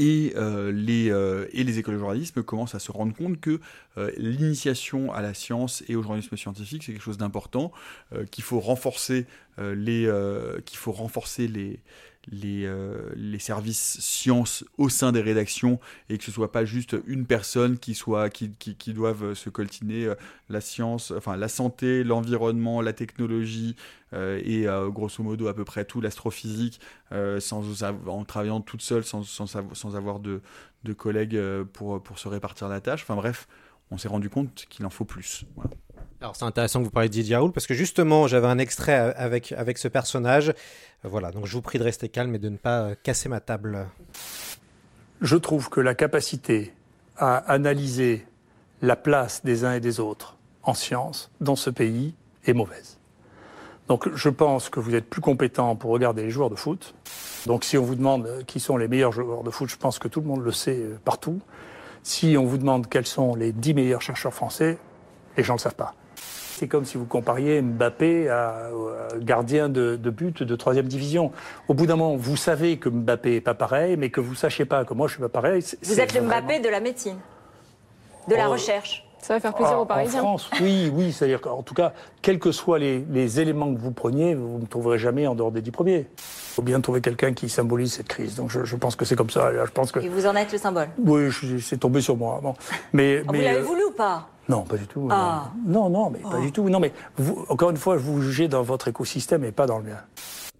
[0.00, 3.60] et, euh, les, euh, et les écoles de journalisme commencent à se rendre compte que
[3.98, 7.70] euh, l'initiation à la science et au journalisme scientifique, c'est quelque chose d'important,
[8.30, 9.26] qu'il faut renforcer
[9.58, 10.10] les,
[10.64, 11.80] qu'il faut renforcer les,
[12.30, 16.96] les, euh, les services sciences au sein des rédactions et que ce soit pas juste
[17.06, 20.14] une personne qui soit qui, qui, qui doivent se coltiner euh,
[20.48, 23.76] la science, enfin la santé, l'environnement, la technologie
[24.12, 26.80] euh, et grosso modo à peu près tout l'astrophysique
[27.38, 30.40] sans en travaillant toute seule sans, sans, sans avoir de,
[30.84, 31.40] de collègues
[31.72, 33.02] pour, pour se répartir la tâche.
[33.02, 33.48] Enfin bref,
[33.90, 35.44] on s'est rendu compte qu'il en faut plus.
[35.56, 35.70] Voilà.
[36.20, 38.92] Alors c'est intéressant que vous parliez de Didier Raoult parce que justement j'avais un extrait
[38.92, 40.52] avec, avec ce personnage.
[41.02, 43.40] Voilà, donc je vous prie de rester calme et de ne pas euh, casser ma
[43.40, 43.86] table.
[45.22, 46.74] Je trouve que la capacité
[47.16, 48.26] à analyser
[48.82, 52.98] la place des uns et des autres en science dans ce pays est mauvaise.
[53.88, 56.94] Donc je pense que vous êtes plus compétent pour regarder les joueurs de foot.
[57.46, 60.06] Donc si on vous demande qui sont les meilleurs joueurs de foot, je pense que
[60.06, 61.40] tout le monde le sait euh, partout.
[62.02, 64.76] Si on vous demande quels sont les dix meilleurs chercheurs français,
[65.36, 65.94] Les gens ne le savent pas.
[66.60, 71.32] C'est comme si vous compariez Mbappé à, à gardien de, de, but de troisième division.
[71.68, 74.36] Au bout d'un moment, vous savez que Mbappé n'est pas pareil, mais que vous ne
[74.36, 75.64] sachiez pas que moi je ne suis pas pareil.
[75.82, 76.64] Vous êtes le Mbappé vraiment...
[76.64, 77.16] de la médecine,
[78.28, 78.52] de la oh.
[78.52, 79.06] recherche.
[79.22, 80.20] Ça va faire plaisir Ah, aux Parisiens.
[80.20, 81.12] En France, oui, oui.
[81.12, 84.62] C'est-à-dire qu'en tout cas, quels que soient les, les, éléments que vous preniez, vous ne
[84.62, 86.08] me trouverez jamais en dehors des dix premiers.
[86.18, 88.34] Il faut bien trouver quelqu'un qui symbolise cette crise.
[88.34, 89.50] Donc je, je pense que c'est comme ça.
[89.64, 90.00] Je pense que...
[90.00, 91.30] Et vous en êtes le symbole Oui,
[91.62, 92.40] c'est tombé sur moi.
[92.42, 92.54] Bon.
[92.92, 94.28] Mais, mais, Vous l'avez euh, voulu ou pas?
[94.50, 95.08] Non, pas du tout.
[95.10, 95.52] Ah.
[95.66, 96.30] Non, non, mais Oh.
[96.30, 96.68] pas du tout.
[96.68, 99.84] Non, mais vous, encore une fois, vous jugez dans votre écosystème et pas dans le
[99.84, 99.98] mien.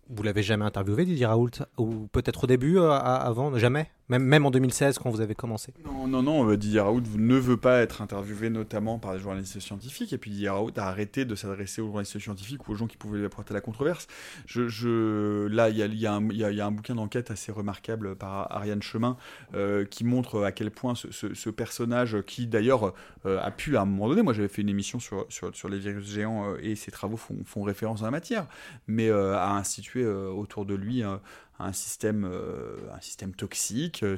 [0.09, 1.51] Vous l'avez jamais interviewé, Didier Raoult?
[1.79, 3.57] Ou peut-être au début, euh, avant?
[3.59, 3.91] Jamais?
[4.19, 7.57] Même, en 2016, quand vous avez commencé Non, non, non, euh, Didier Raoult ne veut
[7.57, 11.35] pas être interviewé notamment par des journalistes scientifiques, et puis Didier Raoult a arrêté de
[11.35, 14.09] s'adresser aux journalistes scientifiques ou aux gens qui pouvaient lui apporter la controverse.
[14.57, 19.17] Là, il y a, un bouquin d'enquête assez remarquable par Ariane Chemin
[19.55, 22.95] euh, qui montre à quel point ce, personnage, qui d'ailleurs
[23.27, 25.27] euh, a pu à un moment donné, moi j'avais fait une émission sur,
[25.69, 28.47] les virus géants et ses travaux font, font, référence à la matière,
[28.87, 31.05] mais a institué autour de lui
[31.61, 34.03] un système, euh, un système toxique.
[34.03, 34.17] euh,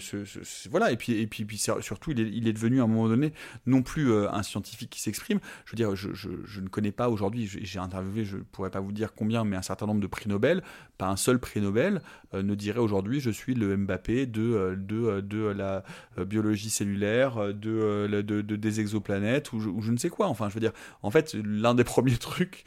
[0.70, 3.08] voilà, et puis, et puis, puis surtout, il est, il est, devenu à un moment
[3.08, 3.32] donné
[3.66, 5.40] non plus euh, un scientifique qui s'exprime.
[5.64, 8.80] Je veux dire, je, je, ne connais pas aujourd'hui, j'ai interviewé, je ne pourrais pas
[8.80, 10.62] vous dire combien, mais un certain nombre de prix Nobel.
[10.98, 12.00] Pas un seul prix Nobel
[12.32, 15.84] ne dirait aujourd'hui je suis le Mbappé de, de, de la
[16.18, 20.28] biologie cellulaire, de, de, de, des exoplanètes ou je, ou je, ne sais quoi.
[20.28, 22.64] Enfin, je veux dire, en fait, l'un des premiers trucs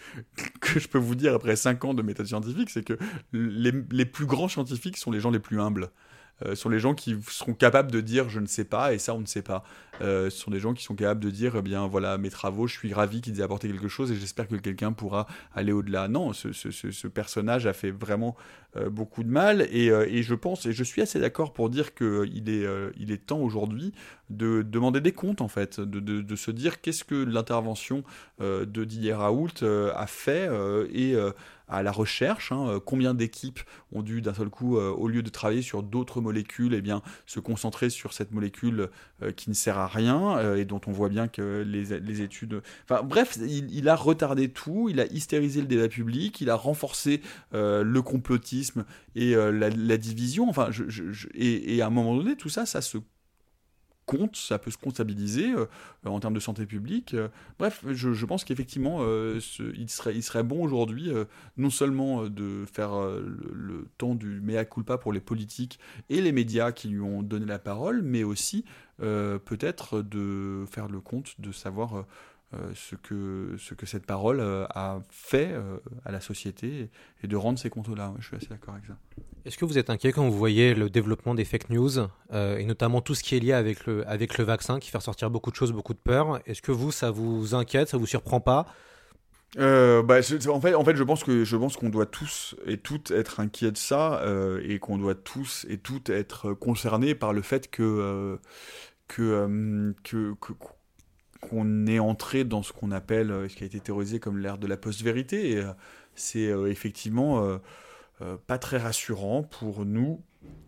[0.60, 2.98] que je peux vous dire après 5 ans de méthode scientifique, c'est que
[3.32, 4.65] les, les plus grands scientifiques
[4.96, 5.92] sont les gens les plus humbles.
[6.46, 9.14] Euh, sont les gens qui seront capables de dire je ne sais pas et ça
[9.14, 9.64] on ne sait pas.
[10.02, 12.68] Euh, ce sont des gens qui sont capables de dire eh bien voilà mes travaux,
[12.68, 16.08] je suis ravi qu'ils aient apporté quelque chose et j'espère que quelqu'un pourra aller au-delà.
[16.08, 18.36] Non, ce, ce, ce, personnage a fait vraiment
[18.76, 21.94] euh, beaucoup de mal et, et, je pense et je suis assez d'accord pour dire
[21.94, 23.94] que il est est temps aujourd'hui
[24.30, 28.04] de demander des comptes en fait, de, de, se dire qu'est-ce que l'intervention
[28.40, 30.50] de Didier Raoult a fait
[30.92, 31.16] et
[31.68, 33.60] à la recherche, hein, combien d'équipes
[33.92, 37.02] ont dû d'un seul coup, euh, au lieu de travailler sur d'autres molécules, eh bien,
[37.26, 38.90] se concentrer sur cette molécule
[39.24, 42.22] euh, qui ne sert à rien euh, et dont on voit bien que les, les
[42.22, 42.62] études...
[42.84, 47.22] Enfin bref, il, a retardé tout, il a hystérisé le débat public, il a renforcé
[47.54, 50.70] le complotisme et la, la, division, enfin,
[51.34, 52.98] et, et, à un moment donné, tout ça, ça se
[54.06, 55.66] compte, ça peut se comptabiliser euh,
[56.06, 57.14] en termes de santé publique.
[57.14, 57.28] Euh,
[57.60, 59.40] bref, je, pense qu'effectivement, euh,
[59.76, 61.12] il, serait, il serait bon aujourd'hui
[61.58, 66.32] non seulement de faire le, le, temps du mea culpa pour les politiques et les
[66.32, 68.66] médias qui lui ont donné la parole, mais aussi
[69.00, 72.06] peut-être de faire le compte de savoir
[72.74, 75.54] ce, que, ce que cette parole a fait
[76.06, 76.90] à la société
[77.24, 78.14] et de rendre ces comptes-là.
[78.20, 78.98] Je suis assez d'accord avec ça.
[79.46, 82.00] Est-ce que vous êtes inquiet quand vous voyez le développement des fake news
[82.34, 84.98] euh, et notamment tout ce qui est lié avec le, avec le vaccin qui fait
[84.98, 86.40] ressortir beaucoup de choses, beaucoup de peur?
[86.48, 88.66] Est-ce que vous, ça vous inquiète, ça vous surprend pas?
[89.58, 91.24] Euh, bah, en fait, je pense
[91.78, 95.78] qu'on doit tous et toutes être inquiets de ça euh, et qu'on doit tous et
[95.78, 98.38] toutes être concernés par le fait euh,
[101.42, 104.68] qu'on est entré dans ce qu'on appelle, ce qui a été théorisé comme l'ère de
[104.68, 105.64] la post-vérité.
[106.16, 107.60] C'est effectivement
[108.48, 110.22] pas très rassurant pour nous,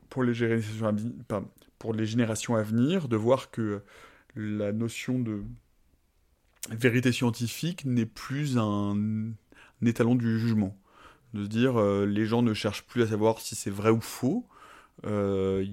[0.09, 0.87] pour les générations
[2.55, 3.81] à venir, de voir que
[4.35, 5.41] la notion de
[6.69, 8.95] vérité scientifique n'est plus un,
[9.85, 10.77] étalon du jugement.
[11.33, 14.01] De se dire, euh, les gens ne cherchent plus à savoir si c'est vrai ou
[14.01, 14.47] faux.
[15.05, 15.63] Euh,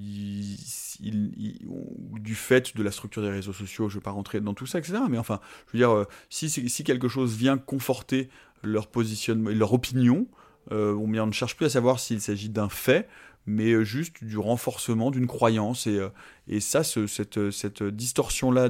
[1.01, 4.67] du fait de la structure des réseaux sociaux, je ne vais pas rentrer dans tout
[4.67, 4.99] ça, etc.
[5.09, 8.29] Mais enfin, je veux dire, euh, si, quelque chose vient conforter
[8.63, 10.27] leur positionnement, leur opinion,
[10.71, 13.09] on, ne cherche plus à savoir s'il s'agit d'un fait,
[13.47, 15.87] mais juste du renforcement d'une croyance.
[15.87, 18.69] Et, ça, ce, cette, distorsion-là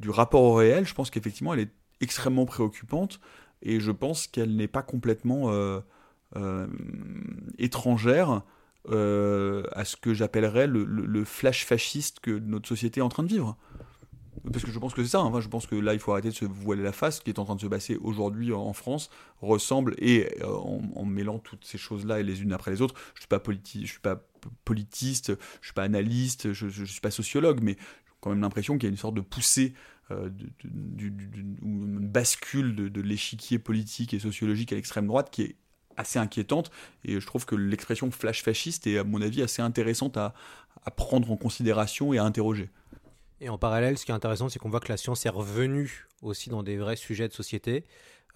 [0.00, 3.20] du rapport au réel, je pense qu'effectivement, elle est extrêmement préoccupante.
[3.62, 5.80] Et je pense qu'elle n'est pas complètement euh,
[6.36, 6.66] euh,
[7.58, 8.42] étrangère
[8.88, 13.28] euh, à ce que j'appellerais le, flash fasciste que notre société est en train de
[13.28, 13.56] vivre.
[14.50, 16.30] Parce que je pense que c'est ça, enfin, je pense que là il faut arrêter
[16.30, 18.72] de se voiler la face, ce qui est en train de se passer aujourd'hui en
[18.72, 19.10] France
[19.42, 23.18] ressemble, et en, en, mêlant toutes ces choses-là et les unes après les autres, je
[23.18, 24.22] ne suis pas, politi je suis pas
[24.64, 27.76] politiste, je ne suis pas analyste, je ne suis pas sociologue, mais
[28.20, 29.74] quand même l'impression qu'il y a une sorte de poussée,
[30.10, 30.28] euh,
[30.64, 35.56] ou une bascule de, l'échiquier politique et sociologique à l'extrême droite qui est
[35.96, 36.70] assez inquiétante,
[37.04, 40.34] et je trouve que l'expression flash fasciste est à mon avis assez intéressante à,
[40.96, 42.70] prendre en considération et à interroger.
[43.40, 46.08] Et en parallèle, ce qui est intéressant, c'est qu'on voit que la science est revenue
[46.22, 47.84] aussi dans des vrais sujets de société.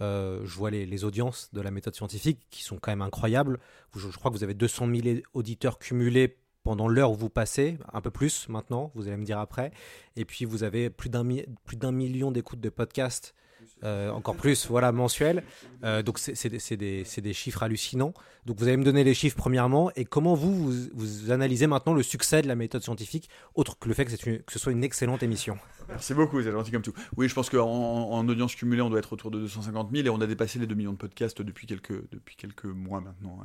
[0.00, 3.58] Euh, je vois les, les, audiences de la méthode scientifique qui sont quand même incroyables.
[3.96, 7.79] Je, je crois que vous avez 200 000 auditeurs cumulés pendant l'heure où vous passez,
[7.92, 9.71] un peu plus maintenant, vous allez me dire après.
[10.17, 11.44] Et puis vous avez plus d'un mi
[11.92, 13.35] million d'écoutes de podcasts
[13.83, 15.42] euh, encore plus, voilà, mensuel.
[15.85, 18.15] Euh, donc c'est des, chiffres hallucinants.
[18.46, 22.02] Donc vous allez me donner les chiffres premièrement, et comment vous, vous, analysez maintenant le
[22.02, 24.12] succès de la méthode scientifique, autre que le fait que
[24.52, 25.58] ce soit une excellente émission?
[25.88, 26.94] Merci beaucoup, c'est gentil comme tout.
[27.16, 30.10] Oui, je pense qu'en en audience cumulée, on doit être autour de 250 000, et
[30.10, 33.38] on a dépassé les 2 millions de podcasts depuis quelques, depuis quelques mois maintenant.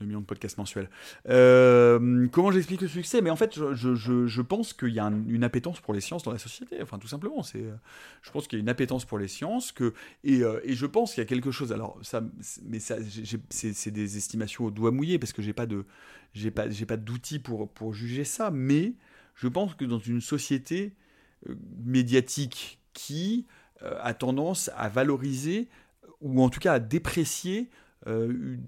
[0.00, 0.88] 2 millions de podcasts mensuels.
[1.28, 3.20] Euh, comment j'explique le succès?
[3.20, 6.22] Mais en fait, je, je, je pense qu'il y a une appétence pour les sciences
[6.22, 6.80] dans la société.
[6.82, 7.64] Enfin, tout simplement, c'est.
[8.22, 10.86] Je pense qu'il y a une appétence pour les sciences que et, euh, et je
[10.86, 11.72] pense qu'il y a quelque chose.
[11.72, 12.22] Alors ça,
[12.64, 12.96] mais ça,
[13.50, 15.66] c'est des estimations au doigt mouillé parce que j'ai pas
[16.32, 18.50] j'ai pas, j'ai pas d'outils pour pour juger ça.
[18.50, 18.94] Mais
[19.34, 21.07] je pense que dans une société euh,
[21.84, 23.46] médiatique qui
[23.80, 25.68] a tendance à valoriser
[26.20, 27.70] ou en tout cas à déprécier
[28.06, 28.60] une,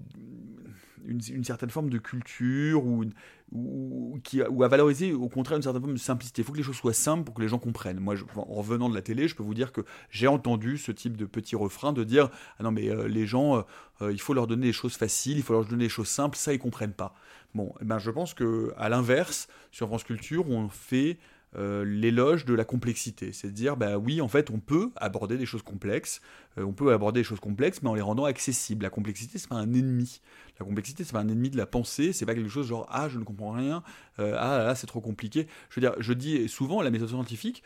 [1.05, 3.03] une, certaine forme de culture ou,
[3.51, 6.41] ou, à valoriser au contraire une certaine forme de simplicité.
[6.41, 7.99] Il faut que les choses soient simples pour que les gens comprennent.
[7.99, 11.17] Moi, en revenant de la télé, je peux vous dire que j'ai entendu ce type
[11.17, 13.61] de petit refrain de dire ah non mais euh, les gens, euh,
[14.01, 16.37] euh, il faut leur donner des choses faciles, il faut leur donner des choses simples,
[16.37, 17.13] ça ils comprennent pas.
[17.53, 21.17] Bon, eh ben je pense que à l'inverse, sur France Culture, on fait
[21.57, 23.33] euh, l'éloge de la complexité.
[23.33, 26.21] C'est de dire, bah oui, en fait, on peut aborder des choses complexes,
[26.57, 28.83] euh, on peut aborder des choses complexes, mais en les rendant accessibles.
[28.83, 30.21] La complexité, c'est pas un ennemi.
[30.59, 33.09] La complexité, c'est pas un ennemi de la pensée, c'est pas quelque chose genre, ah,
[33.09, 33.83] je ne comprends rien,
[34.19, 35.47] euh, ah là, c'est trop compliqué.
[35.69, 37.63] Je veux dire, je dis souvent, la méthode scientifique,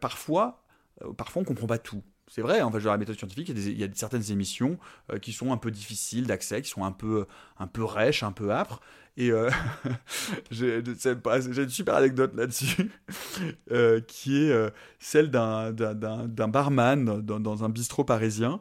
[0.00, 0.62] parfois,
[1.18, 2.02] parfois on comprend pas tout.
[2.30, 4.78] C'est vrai, en fait, dans la méthode scientifique, il y a, certaines émissions
[5.22, 7.26] qui sont un peu difficiles d'accès, qui sont un peu,
[7.58, 8.80] un peu rêches, un peu âpres.
[9.18, 9.50] Et euh,
[10.52, 12.88] j'ai une super anecdote là-dessus,
[13.72, 15.72] euh, qui est euh, celle d'un
[16.48, 18.60] barman dans, un bistrot parisien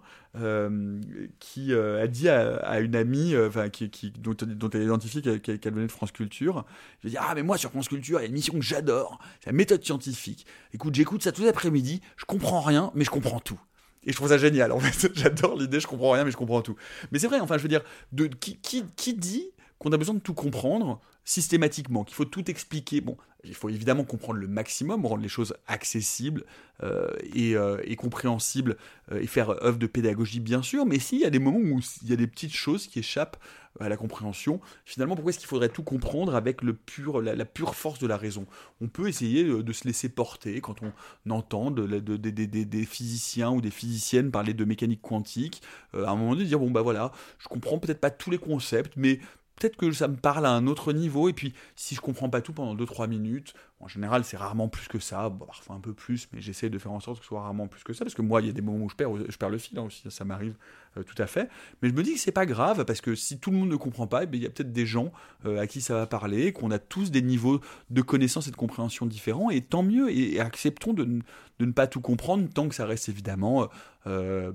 [1.40, 5.88] qui a dit à, une amie, enfin, qui, qui, dont, dont, elle identifie qu'elle venait
[5.88, 6.66] de France Culture,
[7.04, 9.20] il dit Ah, mais moi sur France Culture, il y a une émission que j'adore,
[9.40, 10.46] c'est la méthode scientifique.
[10.74, 13.60] Écoute, j'écoute ça tout l'après-midi, je comprends rien, mais je comprends tout.
[14.04, 14.72] Et je trouve ça génial.
[14.72, 16.76] En fait, j'adore l'idée, je comprends rien, mais je comprends tout.
[17.12, 17.82] Mais c'est vrai, enfin, je veux dire,
[18.12, 22.50] de, qui, qui, qui dit qu'on a besoin de tout comprendre systématiquement, qu'il faut tout
[22.50, 23.02] expliquer.
[23.02, 26.44] Bon, il faut évidemment comprendre le maximum, rendre les choses accessibles
[26.84, 28.78] euh, euh, et, compréhensibles
[29.12, 31.80] euh, et faire œuvre de pédagogie, bien sûr, mais s'il y a des moments où
[32.04, 33.38] il y a des petites choses qui échappent
[33.80, 37.76] à la compréhension, finalement, pourquoi est-ce qu'il faudrait tout comprendre avec le pur, la, pure
[37.76, 38.48] force de la raison?
[38.82, 44.32] On peut essayer de, se laisser porter quand on entend des physiciens ou des physiciennes
[44.32, 45.62] parler de mécanique quantique,
[45.94, 48.94] à un moment donné, dire, bon, bah voilà, je comprends peut-être pas tous les concepts,
[48.96, 49.20] mais
[49.58, 52.42] peut-être que ça me parle à un autre niveau, et puis si je comprends pas
[52.42, 56.28] tout pendant 2-3 minutes, en général c'est rarement plus que ça, parfois un peu plus,
[56.34, 58.22] mais j'essaie de faire en sorte que ce soit rarement plus que ça, parce que
[58.22, 60.04] moi il y a des moments où je perds, je perds le fil hein, aussi,
[60.10, 60.56] ça m'arrive
[60.98, 61.50] euh, tout à fait,
[61.82, 63.76] mais je me dis que c'est pas grave, parce que si tout le monde ne
[63.76, 65.12] comprend pas, eh il y a peut-être des gens
[65.46, 68.56] euh, à qui ça va parler, qu'on a tous des niveaux de connaissance et de
[68.56, 71.22] compréhension différents, et tant mieux, et, acceptons de,
[71.60, 73.68] ne pas tout comprendre, tant que ça reste évidemment
[74.06, 74.52] euh,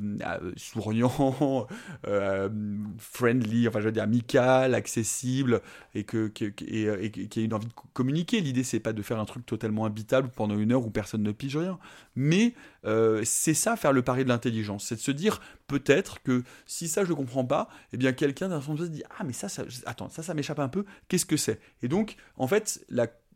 [0.57, 1.67] souriant,
[2.99, 5.61] friendly, enfin je veux dire amical, accessible,
[5.95, 8.41] et que, que et, qui ait une envie de communiquer.
[8.41, 11.33] L'idée c'est pas de faire un truc totalement habitable pendant une heure où personne ne
[11.33, 11.79] pige rien,
[12.17, 12.55] mais
[12.85, 16.89] euh, c'est ça faire le pari de l'intelligence, c'est de se dire peut-être que si
[16.89, 19.65] ça je ne comprends pas, eh bien quelqu'un d'un se dit ah mais ça, ça
[20.11, 21.61] ça ça m'échappe un peu, qu'est-ce que c'est?
[21.83, 22.85] Et donc en fait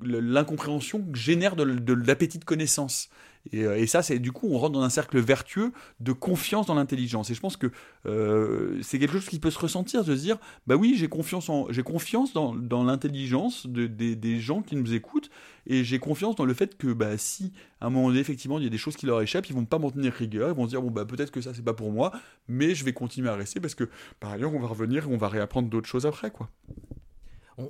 [0.00, 3.08] l'incompréhension génère de, l'appétit de connaissance.
[3.54, 6.74] Euh, et, ça, c'est du coup, on rentre dans un cercle vertueux de confiance dans
[6.74, 7.30] l'intelligence.
[7.30, 7.70] Et je pense que
[8.06, 11.48] euh, c'est quelque chose qui peut se ressentir, de se dire, bah oui, j'ai confiance,
[11.48, 15.30] en, j'ai confiance dans, l'intelligence de, des gens qui nous écoutent,
[15.66, 18.64] et j'ai confiance dans le fait que bah, si à un moment donné, effectivement, il
[18.64, 20.64] y a des choses qui leur échappent, ils vont pas m'en tenir rigueur, ils vont
[20.64, 22.12] se dire, bon, bah peut-être que ça, c'est pas pour moi,
[22.48, 23.88] mais je vais continuer à rester parce que
[24.18, 26.48] par ailleurs, on va revenir et on va réapprendre d'autres choses après, quoi.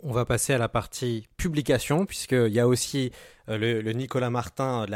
[0.03, 3.13] On va passer à la partie publication, puisqu'il y a aussi
[3.49, 4.87] euh, le, Nicolas Martin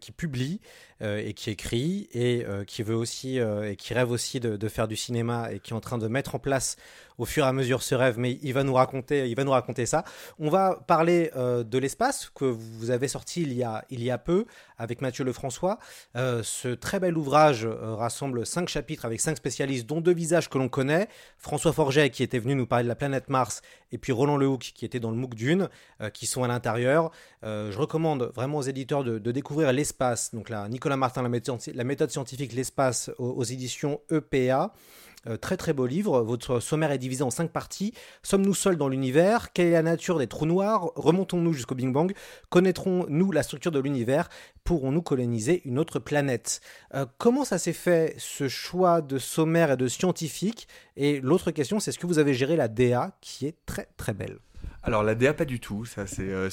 [0.00, 0.60] qui publie
[1.02, 4.88] euh, et qui écrit et euh, qui veut aussi et qui rêve aussi de, faire
[4.88, 6.76] du cinéma et qui est en train de mettre en place
[7.18, 9.50] au fur et à mesure ce rêve, mais il va nous raconter, il va nous
[9.50, 10.04] raconter ça.
[10.38, 14.18] On va parler de l'espace que vous avez sorti il y a, il y a
[14.18, 14.44] peu
[14.76, 15.80] avec Mathieu Lefrançois.
[16.14, 20.68] ce très bel ouvrage rassemble cinq chapitres avec cinq spécialistes, dont deux visages que l'on
[20.68, 21.08] connaît.
[21.38, 24.72] François Forget qui était venu nous parler de la planète Mars et puis Roland Lehoucq
[24.72, 25.68] qui était dans le MOOC Dune,
[26.12, 27.10] qui sont à l'intérieur.
[27.42, 30.34] Je recommande vraiment aux éditeurs de, découvrir l'espace.
[30.34, 34.72] Donc là, Nicolas Martin, la méthode, la méthode scientifique, l'espace aux, éditions EPA.
[35.26, 36.22] Euh, très très beau livre.
[36.22, 37.92] Votre sommaire est divisé en cinq parties.
[38.22, 39.52] Sommes-nous seuls dans l'univers?
[39.52, 40.92] Quelle est la nature des trous noirs?
[40.94, 42.12] Remontons-nous jusqu'au Big Bang
[42.50, 44.28] Connaîtrons-nous la structure de l'univers?
[44.64, 46.60] Pourrons-nous coloniser une autre planète?
[46.94, 50.68] Euh, Comment ça s'est fait ce choix de sommaire et de scientifique?
[50.96, 54.14] Et l'autre question, c'est est-ce que vous avez géré la DA qui est très très
[54.14, 54.38] belle?
[54.88, 56.48] Alors la DA pas du tout, ça c'est euh,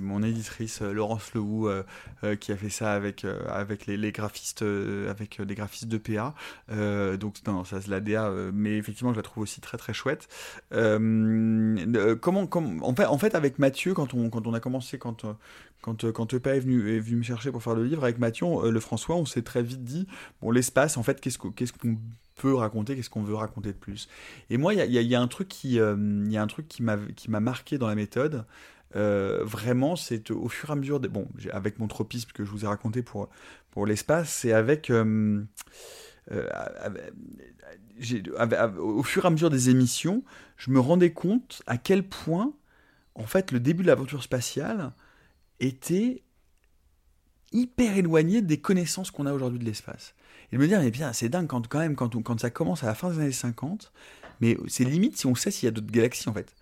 [0.00, 1.84] mon éditrice euh, Laurence Lehou euh,
[2.24, 4.64] euh, qui a fait ça avec euh, avec les, les graphistes
[5.08, 6.34] avec des graphistes de PA.
[7.16, 10.26] Donc non, ça c'est la DA mais effectivement je la trouve aussi très très chouette.
[10.72, 15.24] Comment comment en fait en fait avec Mathieu quand on quand on a commencé quand
[15.82, 18.70] quand, quand EPA est venu, est venu me chercher pour faire le livre, avec Mathieu,
[18.70, 20.06] le François, on s'est très vite dit,
[20.40, 21.52] bon, l'espace, en fait, qu'est-ce qu'on
[22.34, 24.08] peut raconter, qu'est-ce qu'on veut raconter de plus
[24.50, 25.96] Et moi, il y a, un truc qui, euh,
[26.66, 28.44] qui m'a marqué dans la méthode.
[28.94, 32.50] Euh, vraiment, c'est au fur et à mesure, des, bon, avec mon tropisme que je
[32.50, 33.28] vous ai raconté pour,
[33.70, 34.90] pour l'espace, c'est euh, avec-
[38.36, 40.22] avec- au fur et à mesure des émissions,
[40.56, 42.52] je me rendais compte à quel point,
[43.14, 44.92] en fait, le début de l'aventure spatiale
[45.60, 46.22] était
[47.52, 50.14] hyper éloigné des connaissances qu'on a aujourd'hui de l'espace.
[50.52, 53.10] Et me dire, mais bien, c'est dingue quand, même, quand, ça commence à la fin
[53.10, 53.92] des années 50,
[54.40, 56.54] mais c'est limite si on sait s'il y a d'autres galaxies en fait.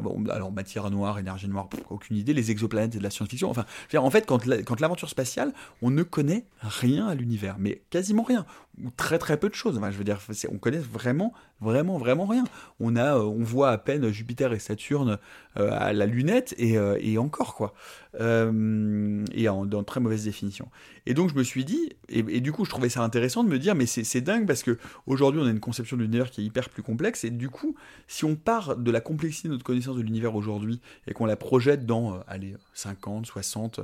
[0.00, 3.50] Bon, alors matière noire, énergie noire, aucune idée, les exoplanètes, c'est de la science-fiction.
[3.50, 5.52] Enfin, en fait, quand, la- quand l'aventure spatiale,
[5.82, 8.46] on ne connaît rien à l'univers, mais quasiment rien,
[8.82, 9.76] ou très très peu de choses.
[9.76, 12.44] Enfin, je veux dire, c'est- on connaît vraiment, vraiment, vraiment rien.
[12.80, 15.18] On a, euh, on voit à peine Jupiter et Saturne
[15.56, 17.74] euh, à la lunette et, euh, encore quoi,
[18.18, 20.68] et en, très mauvaise définition.
[21.06, 23.58] Et donc je me suis dit, et, du coup je trouvais ça intéressant de me
[23.58, 26.44] dire, mais c'est dingue parce que aujourd'hui on a une conception de l'univers qui est
[26.44, 27.74] hyper plus complexe, et du coup
[28.08, 31.36] si on part de la complexité de notre connaissance de l'univers aujourd'hui et qu'on la
[31.36, 33.80] projette dans, allez, 50, 60,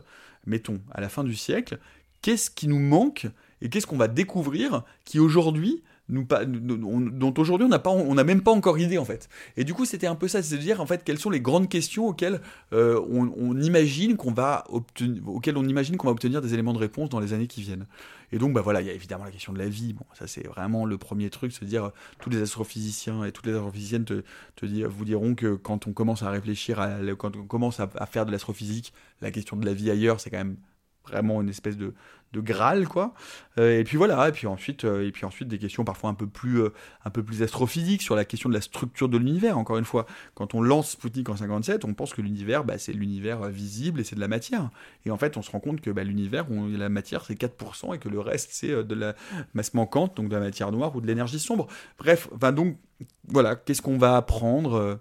[0.46, 1.78] mettons, à la fin du siècle,
[2.22, 3.26] qu'est-ce qui nous manque
[3.62, 8.42] et qu'est-ce qu'on va découvrir qui aujourd'hui dont aujourd'hui on n'a pas, on n'a même
[8.42, 9.28] pas encore idée en fait.
[9.56, 11.40] Et du coup c'était un peu ça, c'est de dire en fait quelles sont les
[11.40, 12.40] grandes questions auxquelles
[12.72, 16.78] euh, on, imagine qu'on va obtenir, auxquelles on imagine qu'on va obtenir des éléments de
[16.78, 17.86] réponse dans les années qui viennent.
[18.32, 19.92] Et donc bah voilà, il y a évidemment la question de la vie.
[19.92, 21.90] Bon, ça c'est vraiment le premier truc, se dire
[22.20, 24.22] tous les astrophysiciens et toutes les astrophysiciennes te,
[24.56, 26.86] te vous diront que quand on commence à réfléchir,
[27.18, 30.38] quand on commence à faire de l'astrophysique, la question de la vie ailleurs, c'est quand
[30.38, 30.56] même
[31.04, 31.94] vraiment une espèce de,
[32.32, 33.12] de graal quoi.
[33.58, 36.14] Euh, et puis voilà et puis ensuite euh, et puis ensuite des questions parfois un
[36.14, 36.72] peu plus euh,
[37.04, 40.06] un peu plus astrophysiques sur la question de la structure de l'univers encore une fois.
[40.34, 44.04] Quand on lance Sputnik en 57 on pense que l'univers bah, c'est l'univers visible et
[44.04, 44.70] c'est de la matière.
[45.06, 47.98] Et en fait on se rend compte que bah, l'univers la matière c'est 4% et
[47.98, 49.14] que le reste c'est de la
[49.54, 51.66] masse manquante donc de la matière noire ou de l'énergie sombre.
[51.98, 52.76] Bref donc
[53.26, 55.00] voilà qu'est-ce qu'on va apprendre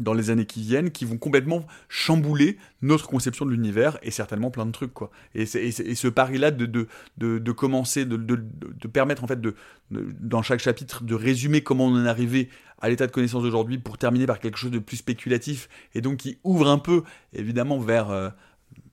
[0.00, 4.50] dans les années qui viennent qui vont complètement chambouler notre conception de l'univers et certainement
[4.50, 5.10] plein de trucs quoi.
[5.34, 6.86] Et, ce pari là de,
[7.52, 9.40] commencer de, permettre en fait
[9.90, 12.48] dans chaque chapitre de résumer comment on en est arrivé
[12.80, 16.18] à l'état de connaissance d'aujourd'hui pour terminer par quelque chose de plus spéculatif et donc
[16.18, 18.28] qui ouvre un peu évidemment vers euh,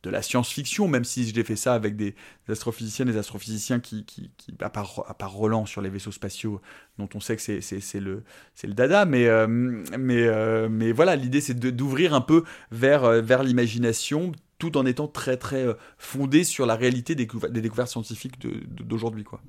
[0.03, 2.15] de la science-fiction, même si j'ai fait ça avec des,
[2.49, 6.61] astrophysiciennes et des astrophysiciens qui, qui, qui- à, part, Roland sur les vaisseaux spatiaux,
[6.97, 8.23] dont on sait que c'est, le,
[8.55, 13.03] c'est le dada, mais, euh, mais, euh, mais voilà, l'idée c'est d'ouvrir un peu vers,
[13.03, 15.65] euh, vers l'imagination, tout en étant très très
[15.97, 19.23] fondé sur la réalité des, découver- des découvertes scientifiques d'aujourd'hui.
[19.23, 19.41] quoi.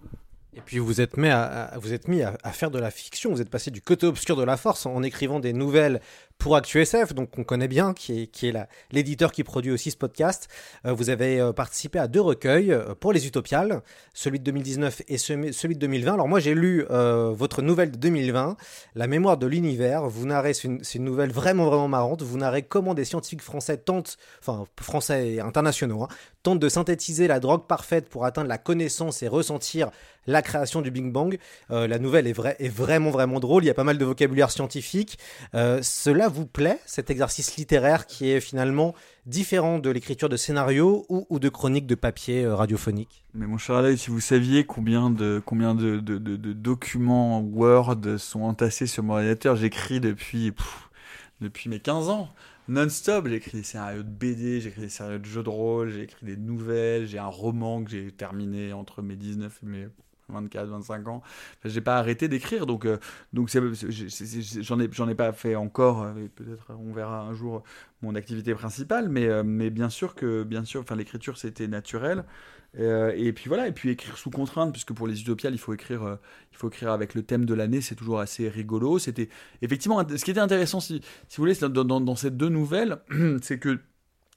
[0.57, 3.41] Et puis vous êtes mis, à, vous êtes mis à, faire de la fiction, vous
[3.41, 6.01] êtes passé du côté obscur de la force en écrivant des nouvelles
[6.39, 8.57] pour ActuSF, donc on connaît bien, qui est,
[8.93, 10.49] l'éditeur qui produit aussi ce podcast.
[10.85, 13.81] Euh, vous avez euh, participé à deux recueils euh, pour les Utopiales,
[14.13, 16.13] celui de 2019 et ce- celui de 2020.
[16.15, 18.57] Alors moi j'ai lu votre nouvelle de 2020,
[18.95, 20.07] La mémoire de l'univers.
[20.07, 24.19] Vous narrez, c'est une, nouvelle vraiment vraiment marrante, vous narrez comment des scientifiques français tentent,
[24.41, 26.09] enfin français et internationaux, hein,
[26.43, 29.91] tentent de synthétiser la drogue parfaite pour atteindre la connaissance et ressentir
[30.27, 31.39] la création du Big Bang.
[31.71, 35.19] La nouvelle est, est vraiment vraiment drôle, il y a pas mal de vocabulaire scientifique.
[35.55, 35.81] Euh,
[36.29, 38.95] vous plaît, cet exercice littéraire qui est finalement
[39.27, 43.25] différent de l'écriture de scénarios ou, de chroniques de papier euh, radiophonique?
[43.35, 48.87] Mais mon cher Aloy, si vous saviez combien de, combien de, documents Word sont entassés
[48.87, 50.53] sur mon ordinateur, j'écris depuis,
[51.41, 52.29] depuis mes 15 ans.
[52.67, 55.91] Non-stop, j'ai écrit des scénarios de BD, j'ai écrit des scénarios de jeux de rôle,
[55.91, 59.89] j'ai écrit des nouvelles, j'ai un roman que j'ai terminé entre mes 19 et mes
[60.29, 61.23] 24, 25 ans.
[61.59, 62.99] Enfin, j'ai pas arrêté d'écrire, donc, euh,
[63.33, 67.63] donc j'en ai, j'en ai pas fait encore, euh, peut-être on verra un jour
[68.03, 72.25] mon activité principale, mais, euh, mais bien sûr que bien sûr, enfin, l'écriture c'était naturel.
[72.77, 75.73] Euh, et puis voilà, et puis écrire sous contrainte, puisque pour les utopiales, il faut
[75.75, 76.19] écrire,
[76.53, 78.99] il faut écrire avec le thème de l'année, c'est toujours assez rigolo.
[78.99, 79.29] C'était
[79.63, 82.99] effectivement ce qui était intéressant, si, si vous voulez, dans ces deux nouvelles,
[83.43, 83.79] c'est que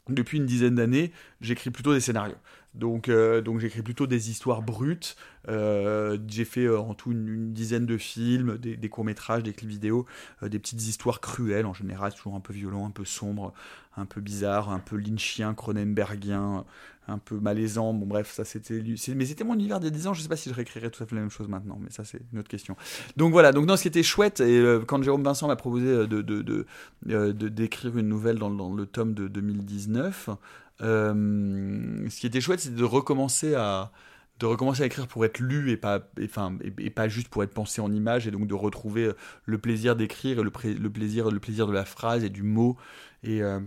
[0.09, 1.11] depuis une dizaine d'années,
[1.41, 2.37] j'écris plutôt des scénarios.
[2.77, 5.15] Donc, euh, donc j'écris plutôt des histoires brutes.
[5.49, 9.69] Euh, j'ai fait euh, en tout une, dizaine de films, des, des courts-métrages, des clips
[9.69, 10.05] vidéo,
[10.41, 13.53] des petites histoires cruelles en général, toujours un peu violent, un peu sombre,
[13.95, 16.65] un peu bizarre, un peu lynchien, cronenbergien,
[17.07, 17.93] un peu malaisant.
[17.93, 18.83] Bon, bref, ça c'était.
[19.15, 20.13] Mais c'était mon univers a 10 ans.
[20.13, 22.03] Je sais pas si je réécrirais tout à fait la même chose maintenant, mais ça
[22.03, 22.75] c'est une autre question.
[23.15, 26.07] Donc voilà, donc non, ce qui était chouette, et quand Jérôme Vincent m'a proposé euh,
[26.07, 30.33] de, de, d'écrire une nouvelle dans, dans le tome de 2019, euh,
[30.79, 33.91] ce qui était chouette, c'est de recommencer à
[34.39, 37.81] de recommencer à écrire pour être lu et pas et, pas juste pour être pensé
[37.81, 39.15] en images et donc de retrouver euh,
[39.45, 42.77] le plaisir d'écrire le plaisir le plaisir de la phrase et du mot.
[43.23, 43.59] Et euh,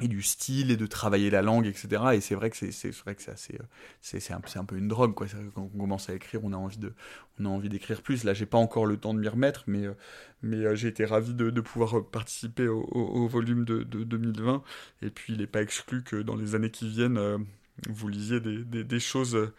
[0.00, 2.90] et du style et de travailler la langue etc et c'est vrai que c'est c'est
[2.90, 3.64] vrai que c'est assez euh,
[4.02, 5.26] c'est c'est un, un peu une drogue quoi.
[5.54, 6.92] Quand on commence à écrire on a envie de
[7.38, 8.24] on a envie d'écrire plus.
[8.24, 9.94] Là j'ai pas encore le temps de m'y remettre mais euh,
[10.42, 14.62] mais euh, j'ai été ravi de, pouvoir participer au, volume de, de 2020
[15.02, 17.46] et puis il n'est pas exclu que dans les années qui viennent
[17.88, 19.50] vous lisiez des, des, des choses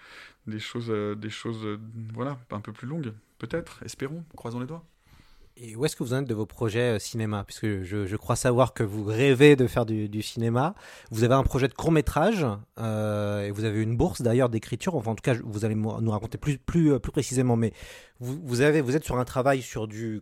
[0.45, 1.65] des choses des choses
[2.13, 3.13] voilà un peu plus longues.
[3.39, 4.85] Peut-être espérons croisons les doigts
[5.59, 7.43] Et où est-ce que vous en êtes de vos projets euh, cinéma?
[7.43, 10.75] Puisque je, crois savoir que vous rêvez de faire du, cinéma.
[11.09, 12.45] Vous avez un projet de court métrage
[12.79, 14.95] euh, et vous avez une bourse d'ailleurs d'écriture.
[14.95, 17.55] Enfin, en tout cas, vous allez nous raconter plus, plus, euh, plus précisément.
[17.55, 17.73] Mais
[18.19, 20.21] vous, avez, vous êtes sur un travail sur du,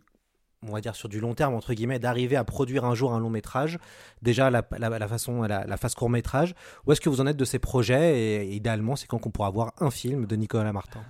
[0.62, 3.20] on va dire sur du long terme entre guillemets, d'arriver à produire un jour un
[3.20, 3.78] long métrage.
[4.22, 4.62] Déjà la,
[5.08, 6.54] façon, la phase court métrage.
[6.86, 8.18] Où est-ce que vous en êtes de ces projets?
[8.18, 11.00] Et, idéalement, c'est quand qu'on pourra voir un film de Nicolas Martin?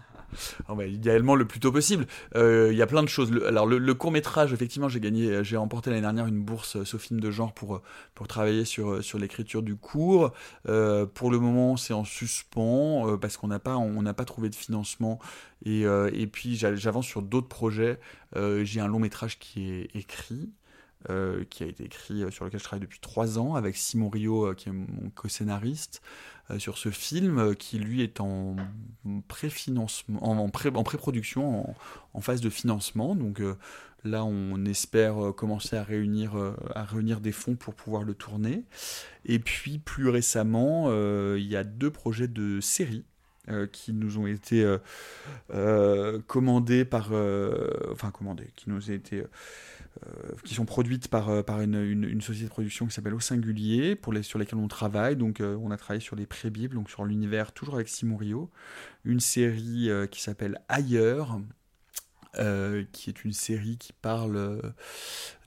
[0.69, 2.07] Ah idéalement le plus tôt possible.
[2.35, 3.31] Euh, Il y a plein de choses.
[3.31, 6.85] Le- alors le, court métrage, effectivement, j'ai gagné, j'ai remporté l'année dernière une bourse euh,
[6.85, 7.83] Sofilm de genre pour
[8.15, 10.33] pour travailler sur euh, sur l'écriture du cours.
[10.69, 14.25] Euh, pour le moment, c'est en suspens euh, parce qu'on n'a pas on n'a pas
[14.25, 15.19] trouvé de financement
[15.65, 17.99] et euh, et puis j'a- j'avance sur d'autres projets.
[18.37, 20.51] Euh, j'ai un long métrage qui est écrit.
[21.11, 24.09] euh, qui a été écrit euh, sur lequel je travaille depuis trois ans avec Simon
[24.09, 28.57] Rio euh, qui est mon co-scénariste euh, sur ce film euh, qui lui est en
[29.29, 31.75] préfinancement, en, pré- en pré-production,
[32.15, 33.15] en, phase de financement.
[33.15, 33.57] Donc euh,
[34.05, 38.15] là, on espère euh, commencer à réunir, euh, à réunir des fonds pour pouvoir le
[38.15, 38.65] tourner.
[39.25, 43.05] Et puis plus récemment, euh, il y a deux projets de série
[43.49, 44.79] euh, qui nous ont été euh,
[45.55, 49.25] euh, commandés par, euh, enfin commandés, qui nous ont été
[50.45, 53.97] qui sont produites par, par une, une- une société de production qui s'appelle Au Singulier,
[53.97, 55.17] pour les, sur lesquelles on travaille.
[55.17, 58.51] Donc, on a travaillé sur les pré-bibles, donc sur l'univers, toujours avec Simon Rio.
[59.07, 61.41] Une série qui s'appelle Ailleurs,
[62.39, 64.61] euh, qui est une série qui parle euh,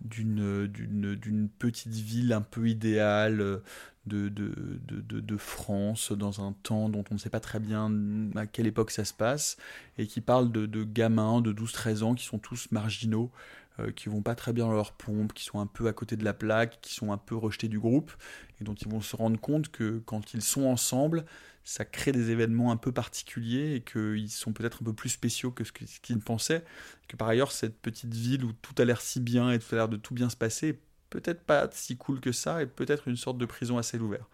[0.01, 3.57] d'une d'une- d'une petite ville un peu idéale euh,
[4.05, 4.53] de, de,
[4.87, 7.91] de, de- France dans un temps dont on ne sait pas très bien
[8.35, 9.57] à quelle époque ça se passe
[9.97, 13.31] et qui parle de, gamins de 12-13 ans qui sont tous marginaux
[13.79, 16.17] euh, qui vont pas très bien dans leur pompe, qui sont un peu à côté
[16.17, 18.11] de la plaque, qui sont un peu rejetés du groupe,
[18.59, 21.25] et dont ils vont se rendre compte que quand ils sont ensemble,
[21.63, 25.51] ça crée des événements un peu particuliers et qu'ils sont peut-être un peu plus spéciaux
[25.51, 26.63] que ce qu'ils pensaient.
[27.07, 29.77] Que par ailleurs, cette petite ville où tout a l'air si bien et tout a
[29.77, 30.79] l'air de tout bien se passer,
[31.09, 34.27] peut-être pas si cool que ça, et peut-être une sorte de prison à ciel ouvert.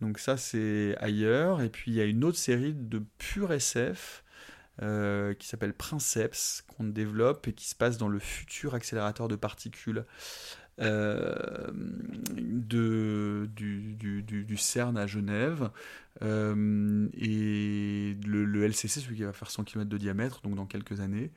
[0.00, 1.62] Donc ça, c'est ailleurs.
[1.62, 4.24] Et puis il y a une autre série de pur SF
[4.82, 9.36] euh, qui s'appelle Princeps, qu'on développe et qui se passe dans le futur accélérateur de
[9.36, 10.04] particules
[10.80, 15.70] euh, de, du, du- du CERN à Genève.
[16.22, 21.00] Euh, et le, LCC, celui qui va faire 100 km de diamètre, donc dans quelques
[21.00, 21.32] années,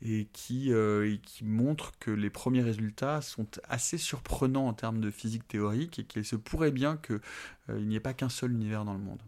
[0.00, 5.00] et qui, euh, et qui montre que les premiers résultats sont assez surprenants en termes
[5.00, 8.84] de physique théorique et qu'il se pourrait bien qu'il n'y ait pas qu'un seul univers
[8.84, 9.22] dans le monde.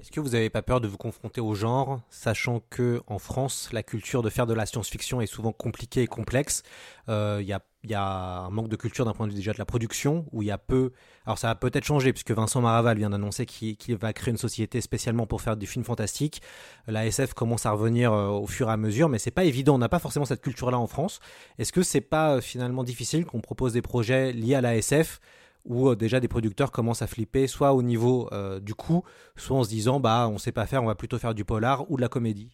[0.00, 3.68] Est-ce que vous n'avez pas peur de vous confronter au genre, sachant que en France,
[3.70, 6.62] la culture de faire de la science-fiction est souvent compliquée et complexe?
[7.10, 9.36] Euh, Il y, a, il y a un manque de culture d'un point de vue
[9.36, 10.92] déjà de la production, où il y a peu...
[11.24, 14.80] Alors ça a peut-être changé, puisque Vincent Maraval vient d'annoncer qu'il va créer une société
[14.80, 16.42] spécialement pour faire du film fantastique.
[16.86, 19.76] La SF commence à revenir euh, au fur et à mesure, mais c'est pas évident,
[19.76, 21.20] on n'a pas forcément cette culture-là en France.
[21.58, 25.20] Est-ce que c'est pas euh, finalement difficile qu'on propose des projets liés à la SF
[25.64, 28.28] où euh, déjà des producteurs commencent à flipper, soit au niveau
[28.60, 29.04] du coût,
[29.36, 31.90] soit en se disant bah on sait pas faire, on va plutôt faire du polar
[31.90, 32.50] ou de la comédie?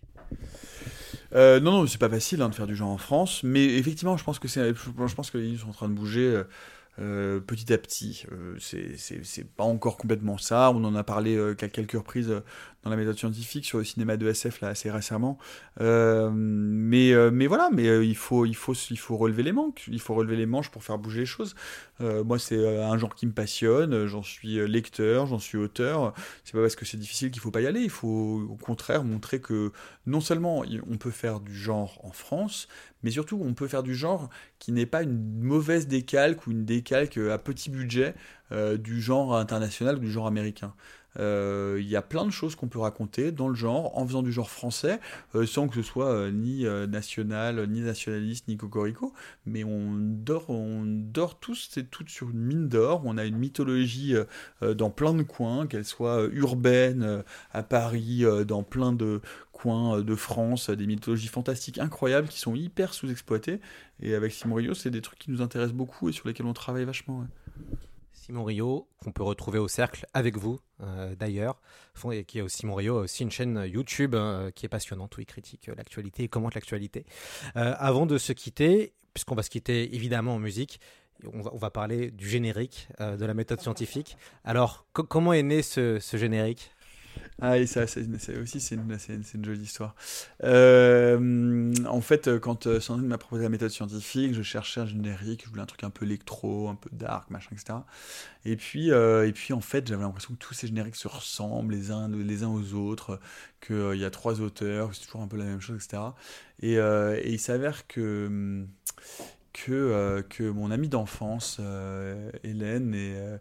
[1.34, 4.16] Euh, non, non, c'est pas facile hein, de faire du genre en France, mais effectivement,
[4.16, 6.42] je pense que c'est, je pense que les lignes sont en train de bouger
[6.98, 8.24] euh, petit à petit.
[8.32, 10.70] Euh, c'est, pas encore complètement ça.
[10.70, 12.40] On en a parlé euh, qu'à quelques reprises euh,
[12.84, 15.38] dans la méthode scientifique sur le cinéma de SF là assez récemment.
[15.80, 19.84] Mais, mais voilà, mais il faut, il faut, il faut relever les manques.
[19.88, 21.56] Il faut relever les manches pour faire bouger les choses.
[21.98, 24.06] Moi, c'est un genre qui me passionne.
[24.06, 26.14] J'en suis lecteur, j'en suis auteur.
[26.44, 27.80] C'est pas parce que c'est difficile qu'il faut pas y aller.
[27.80, 29.72] Il faut au contraire montrer que
[30.06, 32.68] non seulement on peut faire du genre en France,
[33.02, 34.28] mais surtout on peut faire du genre
[34.58, 38.14] qui n'est pas une mauvaise décalque ou une décalque à petit budget
[38.52, 40.74] euh, du genre international ou du genre américain.
[41.18, 44.22] Euh, Il y a plein de choses qu'on peut raconter dans le genre, en faisant
[44.22, 45.00] du genre français,
[45.34, 49.12] euh, sans que ce soit euh, ni national, ni nationaliste, ni cocorico,
[49.44, 53.02] mais on dort, on dort tous et toutes sur une mine d'or.
[53.04, 54.14] On a une mythologie
[54.62, 59.20] dans plein de coins, qu'elle soit urbaine, à Paris, dans plein de
[59.52, 63.60] coins de France, des mythologies fantastiques incroyables qui sont hyper sous-exploitées.
[64.00, 66.52] Et avec Simon Rio, c'est des trucs qui nous intéressent beaucoup et sur lesquels on
[66.52, 67.26] travaille vachement.
[68.26, 71.60] Simon Rio, qu'on peut retrouver au cercle avec vous euh, d'ailleurs,
[72.26, 75.26] qui est aussi Simon Rio, aussi une chaîne YouTube euh, qui est passionnante où il
[75.26, 77.06] critique l'actualité et commente l'actualité.
[77.54, 80.80] Euh, avant de se quitter, puisqu'on va se quitter évidemment en musique,
[81.32, 84.16] on va, parler du générique euh, de la méthode scientifique.
[84.42, 86.72] Alors, co- comment est né ce générique?
[87.40, 88.06] Ah, et ça, c'est
[88.38, 88.98] aussi c'est une,
[89.34, 89.94] une- jolie histoire.
[90.44, 95.42] Euh, en fait, quand euh, Sandrine m'a proposé la méthode scientifique, je cherchais un générique,
[95.44, 97.86] je voulais un truc un peu électro, un peu dark, machin, etc.
[98.46, 101.74] Et puis, euh, et puis en fait, j'avais l'impression que tous ces génériques se ressemblent
[101.74, 103.20] les uns, les uns aux autres,
[103.66, 106.16] qu'il y a trois auteurs, c'est toujours un peu la même chose, etc.
[106.62, 108.68] Et, et il s'avère que hum,
[109.56, 113.38] que, euh, que mon ami d'enfance, euh, Hélène, et, euh,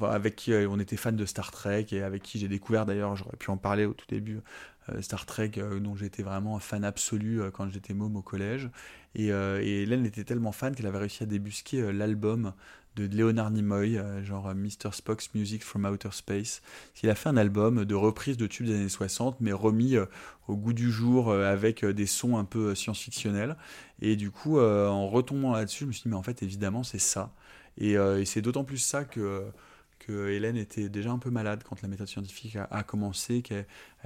[0.00, 3.36] avec qui on était fan de Star Trek et avec qui j'ai découvert d'ailleurs, j'aurais
[3.36, 4.40] pu en parler au tout début,
[5.00, 8.68] Star Trek, dont j'étais vraiment un fan absolu quand j'étais môme au collège.
[9.14, 12.52] Et, Hélène était tellement fan qu'elle avait réussi à débusquer l'album
[12.96, 14.90] de Leonard Nimoy, euh, genre euh, Mr.
[14.92, 16.62] Spock's Music from Outer Space.
[17.02, 20.06] Il a fait un album de reprise de tubes des années 60, mais remis euh,
[20.48, 23.56] au goût du jour avec des sons un peu science-fictionnels.
[24.00, 27.00] Et du coup, en retombant là-dessus, je me suis dit, mais en fait, évidemment, c'est
[27.00, 27.32] ça.
[27.78, 29.50] Et, c'est d'autant plus ça que,
[30.08, 33.42] Hélène était déjà un peu malade quand la méthode scientifique a, commencé,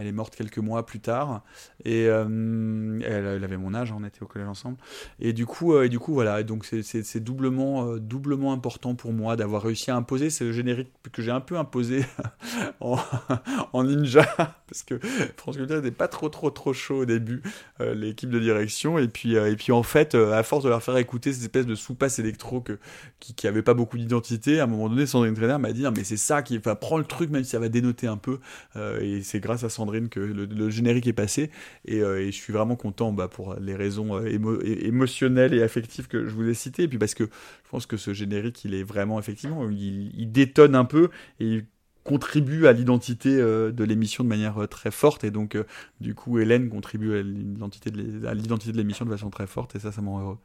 [0.01, 1.43] elle est morte quelques mois plus tard.
[1.85, 4.77] Et euh, elle, avait mon âge, on était au collège ensemble.
[5.19, 9.13] Et du coup, euh, et du coup voilà, donc c'est- doublement, euh, doublement important pour
[9.13, 10.29] moi d'avoir réussi à imposer.
[10.41, 12.05] Le générique que j'ai un peu imposé
[12.81, 14.25] en, ninja,
[14.67, 14.99] parce que
[15.37, 17.43] France Culture n'était pas trop, trop, trop chaud au début,
[17.79, 18.99] l'équipe de direction.
[18.99, 21.75] Et puis, et puis en fait, à force de leur faire écouter cette espèce de
[21.75, 22.79] sous-passe électro que,
[23.19, 26.05] qui, qui pas beaucoup d'identité, à un moment donné, Sandrine Trainer m'a dit, Ah, mais
[26.05, 28.39] c'est ça qui, enfin, prends le truc, même si ça va dénoter un peu.
[29.01, 31.51] Et c'est grâce à Sandrine que le, générique est passé.
[31.85, 34.27] Et, euh, je suis vraiment content bah, pour les raisons euh,
[34.65, 36.85] émotionnelles et affectives que je vous ai citées.
[36.85, 40.75] Et puis parce que je pense que ce générique, il est vraiment, effectivement, il, détonne
[40.75, 41.11] un peu
[41.41, 41.67] et il
[42.05, 45.25] contribue à l'identité euh, de l'émission de manière très forte.
[45.25, 45.57] Et donc,
[46.01, 49.47] du coup, Hélène contribue à l'identité de l'é- à l'identité de l'émission de façon très
[49.47, 49.77] forte.
[49.77, 50.39] Et ça, ça me rend heureux.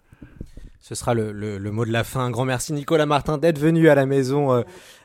[0.80, 2.22] Ce sera le, le- mot de la fin.
[2.22, 4.62] Un grand merci Nicolas Martin d'être venu à la maison euh,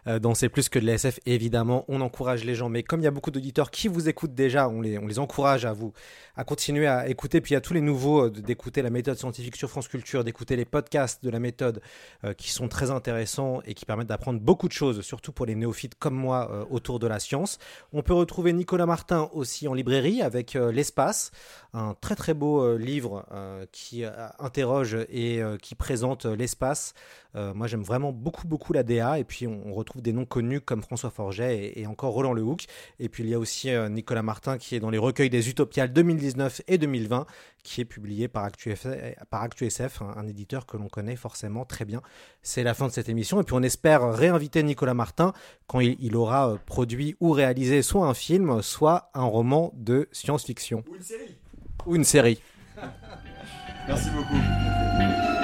[0.07, 1.21] euh, dans C'est plus que de la SF.
[1.27, 4.35] Évidemment, on encourage les gens, mais comme il y a beaucoup d'auditeurs qui vous écoutent
[4.35, 5.93] déjà, on les, on les encourage à vous
[6.37, 7.41] à continuer à écouter.
[7.41, 10.65] Puis a tous les nouveaux euh, d'écouter la méthode scientifique sur France Culture, d'écouter les
[10.65, 11.81] podcasts de la méthode
[12.25, 15.55] euh, qui sont très intéressants et qui permettent d'apprendre beaucoup de choses, surtout pour les
[15.55, 17.59] néophytes comme moi autour de la science.
[17.93, 21.31] On peut retrouver Nicolas Martin aussi en librairie avec L'espace,
[21.73, 23.25] un très très beau livre
[23.73, 24.05] qui
[24.39, 26.95] interroge et euh, qui présente euh, l'espace.
[27.37, 30.25] Euh, moi j'aime vraiment beaucoup beaucoup la DA et puis on, on retrouve des noms
[30.25, 32.67] connus comme François Forget et, et encore Roland Lehoucq.
[32.99, 35.49] Et puis il y a aussi euh, Nicolas Martin qui est dans les recueils des
[35.49, 37.25] Utopiales 2019 et 2020
[37.63, 38.89] qui est publié par ActuSF,
[39.31, 42.03] par ActuSF un, un éditeur que l'on connaît forcément très bien.
[42.43, 45.33] C'est la fin de cette émission et puis on espère réinviter Nicolas Martin
[45.69, 50.83] quand il, il aura produit ou réalisé soit un film, soit un roman de science-fiction.
[50.91, 51.39] Ou une série.
[51.87, 52.43] Ou une série.
[53.87, 55.40] Merci beaucoup.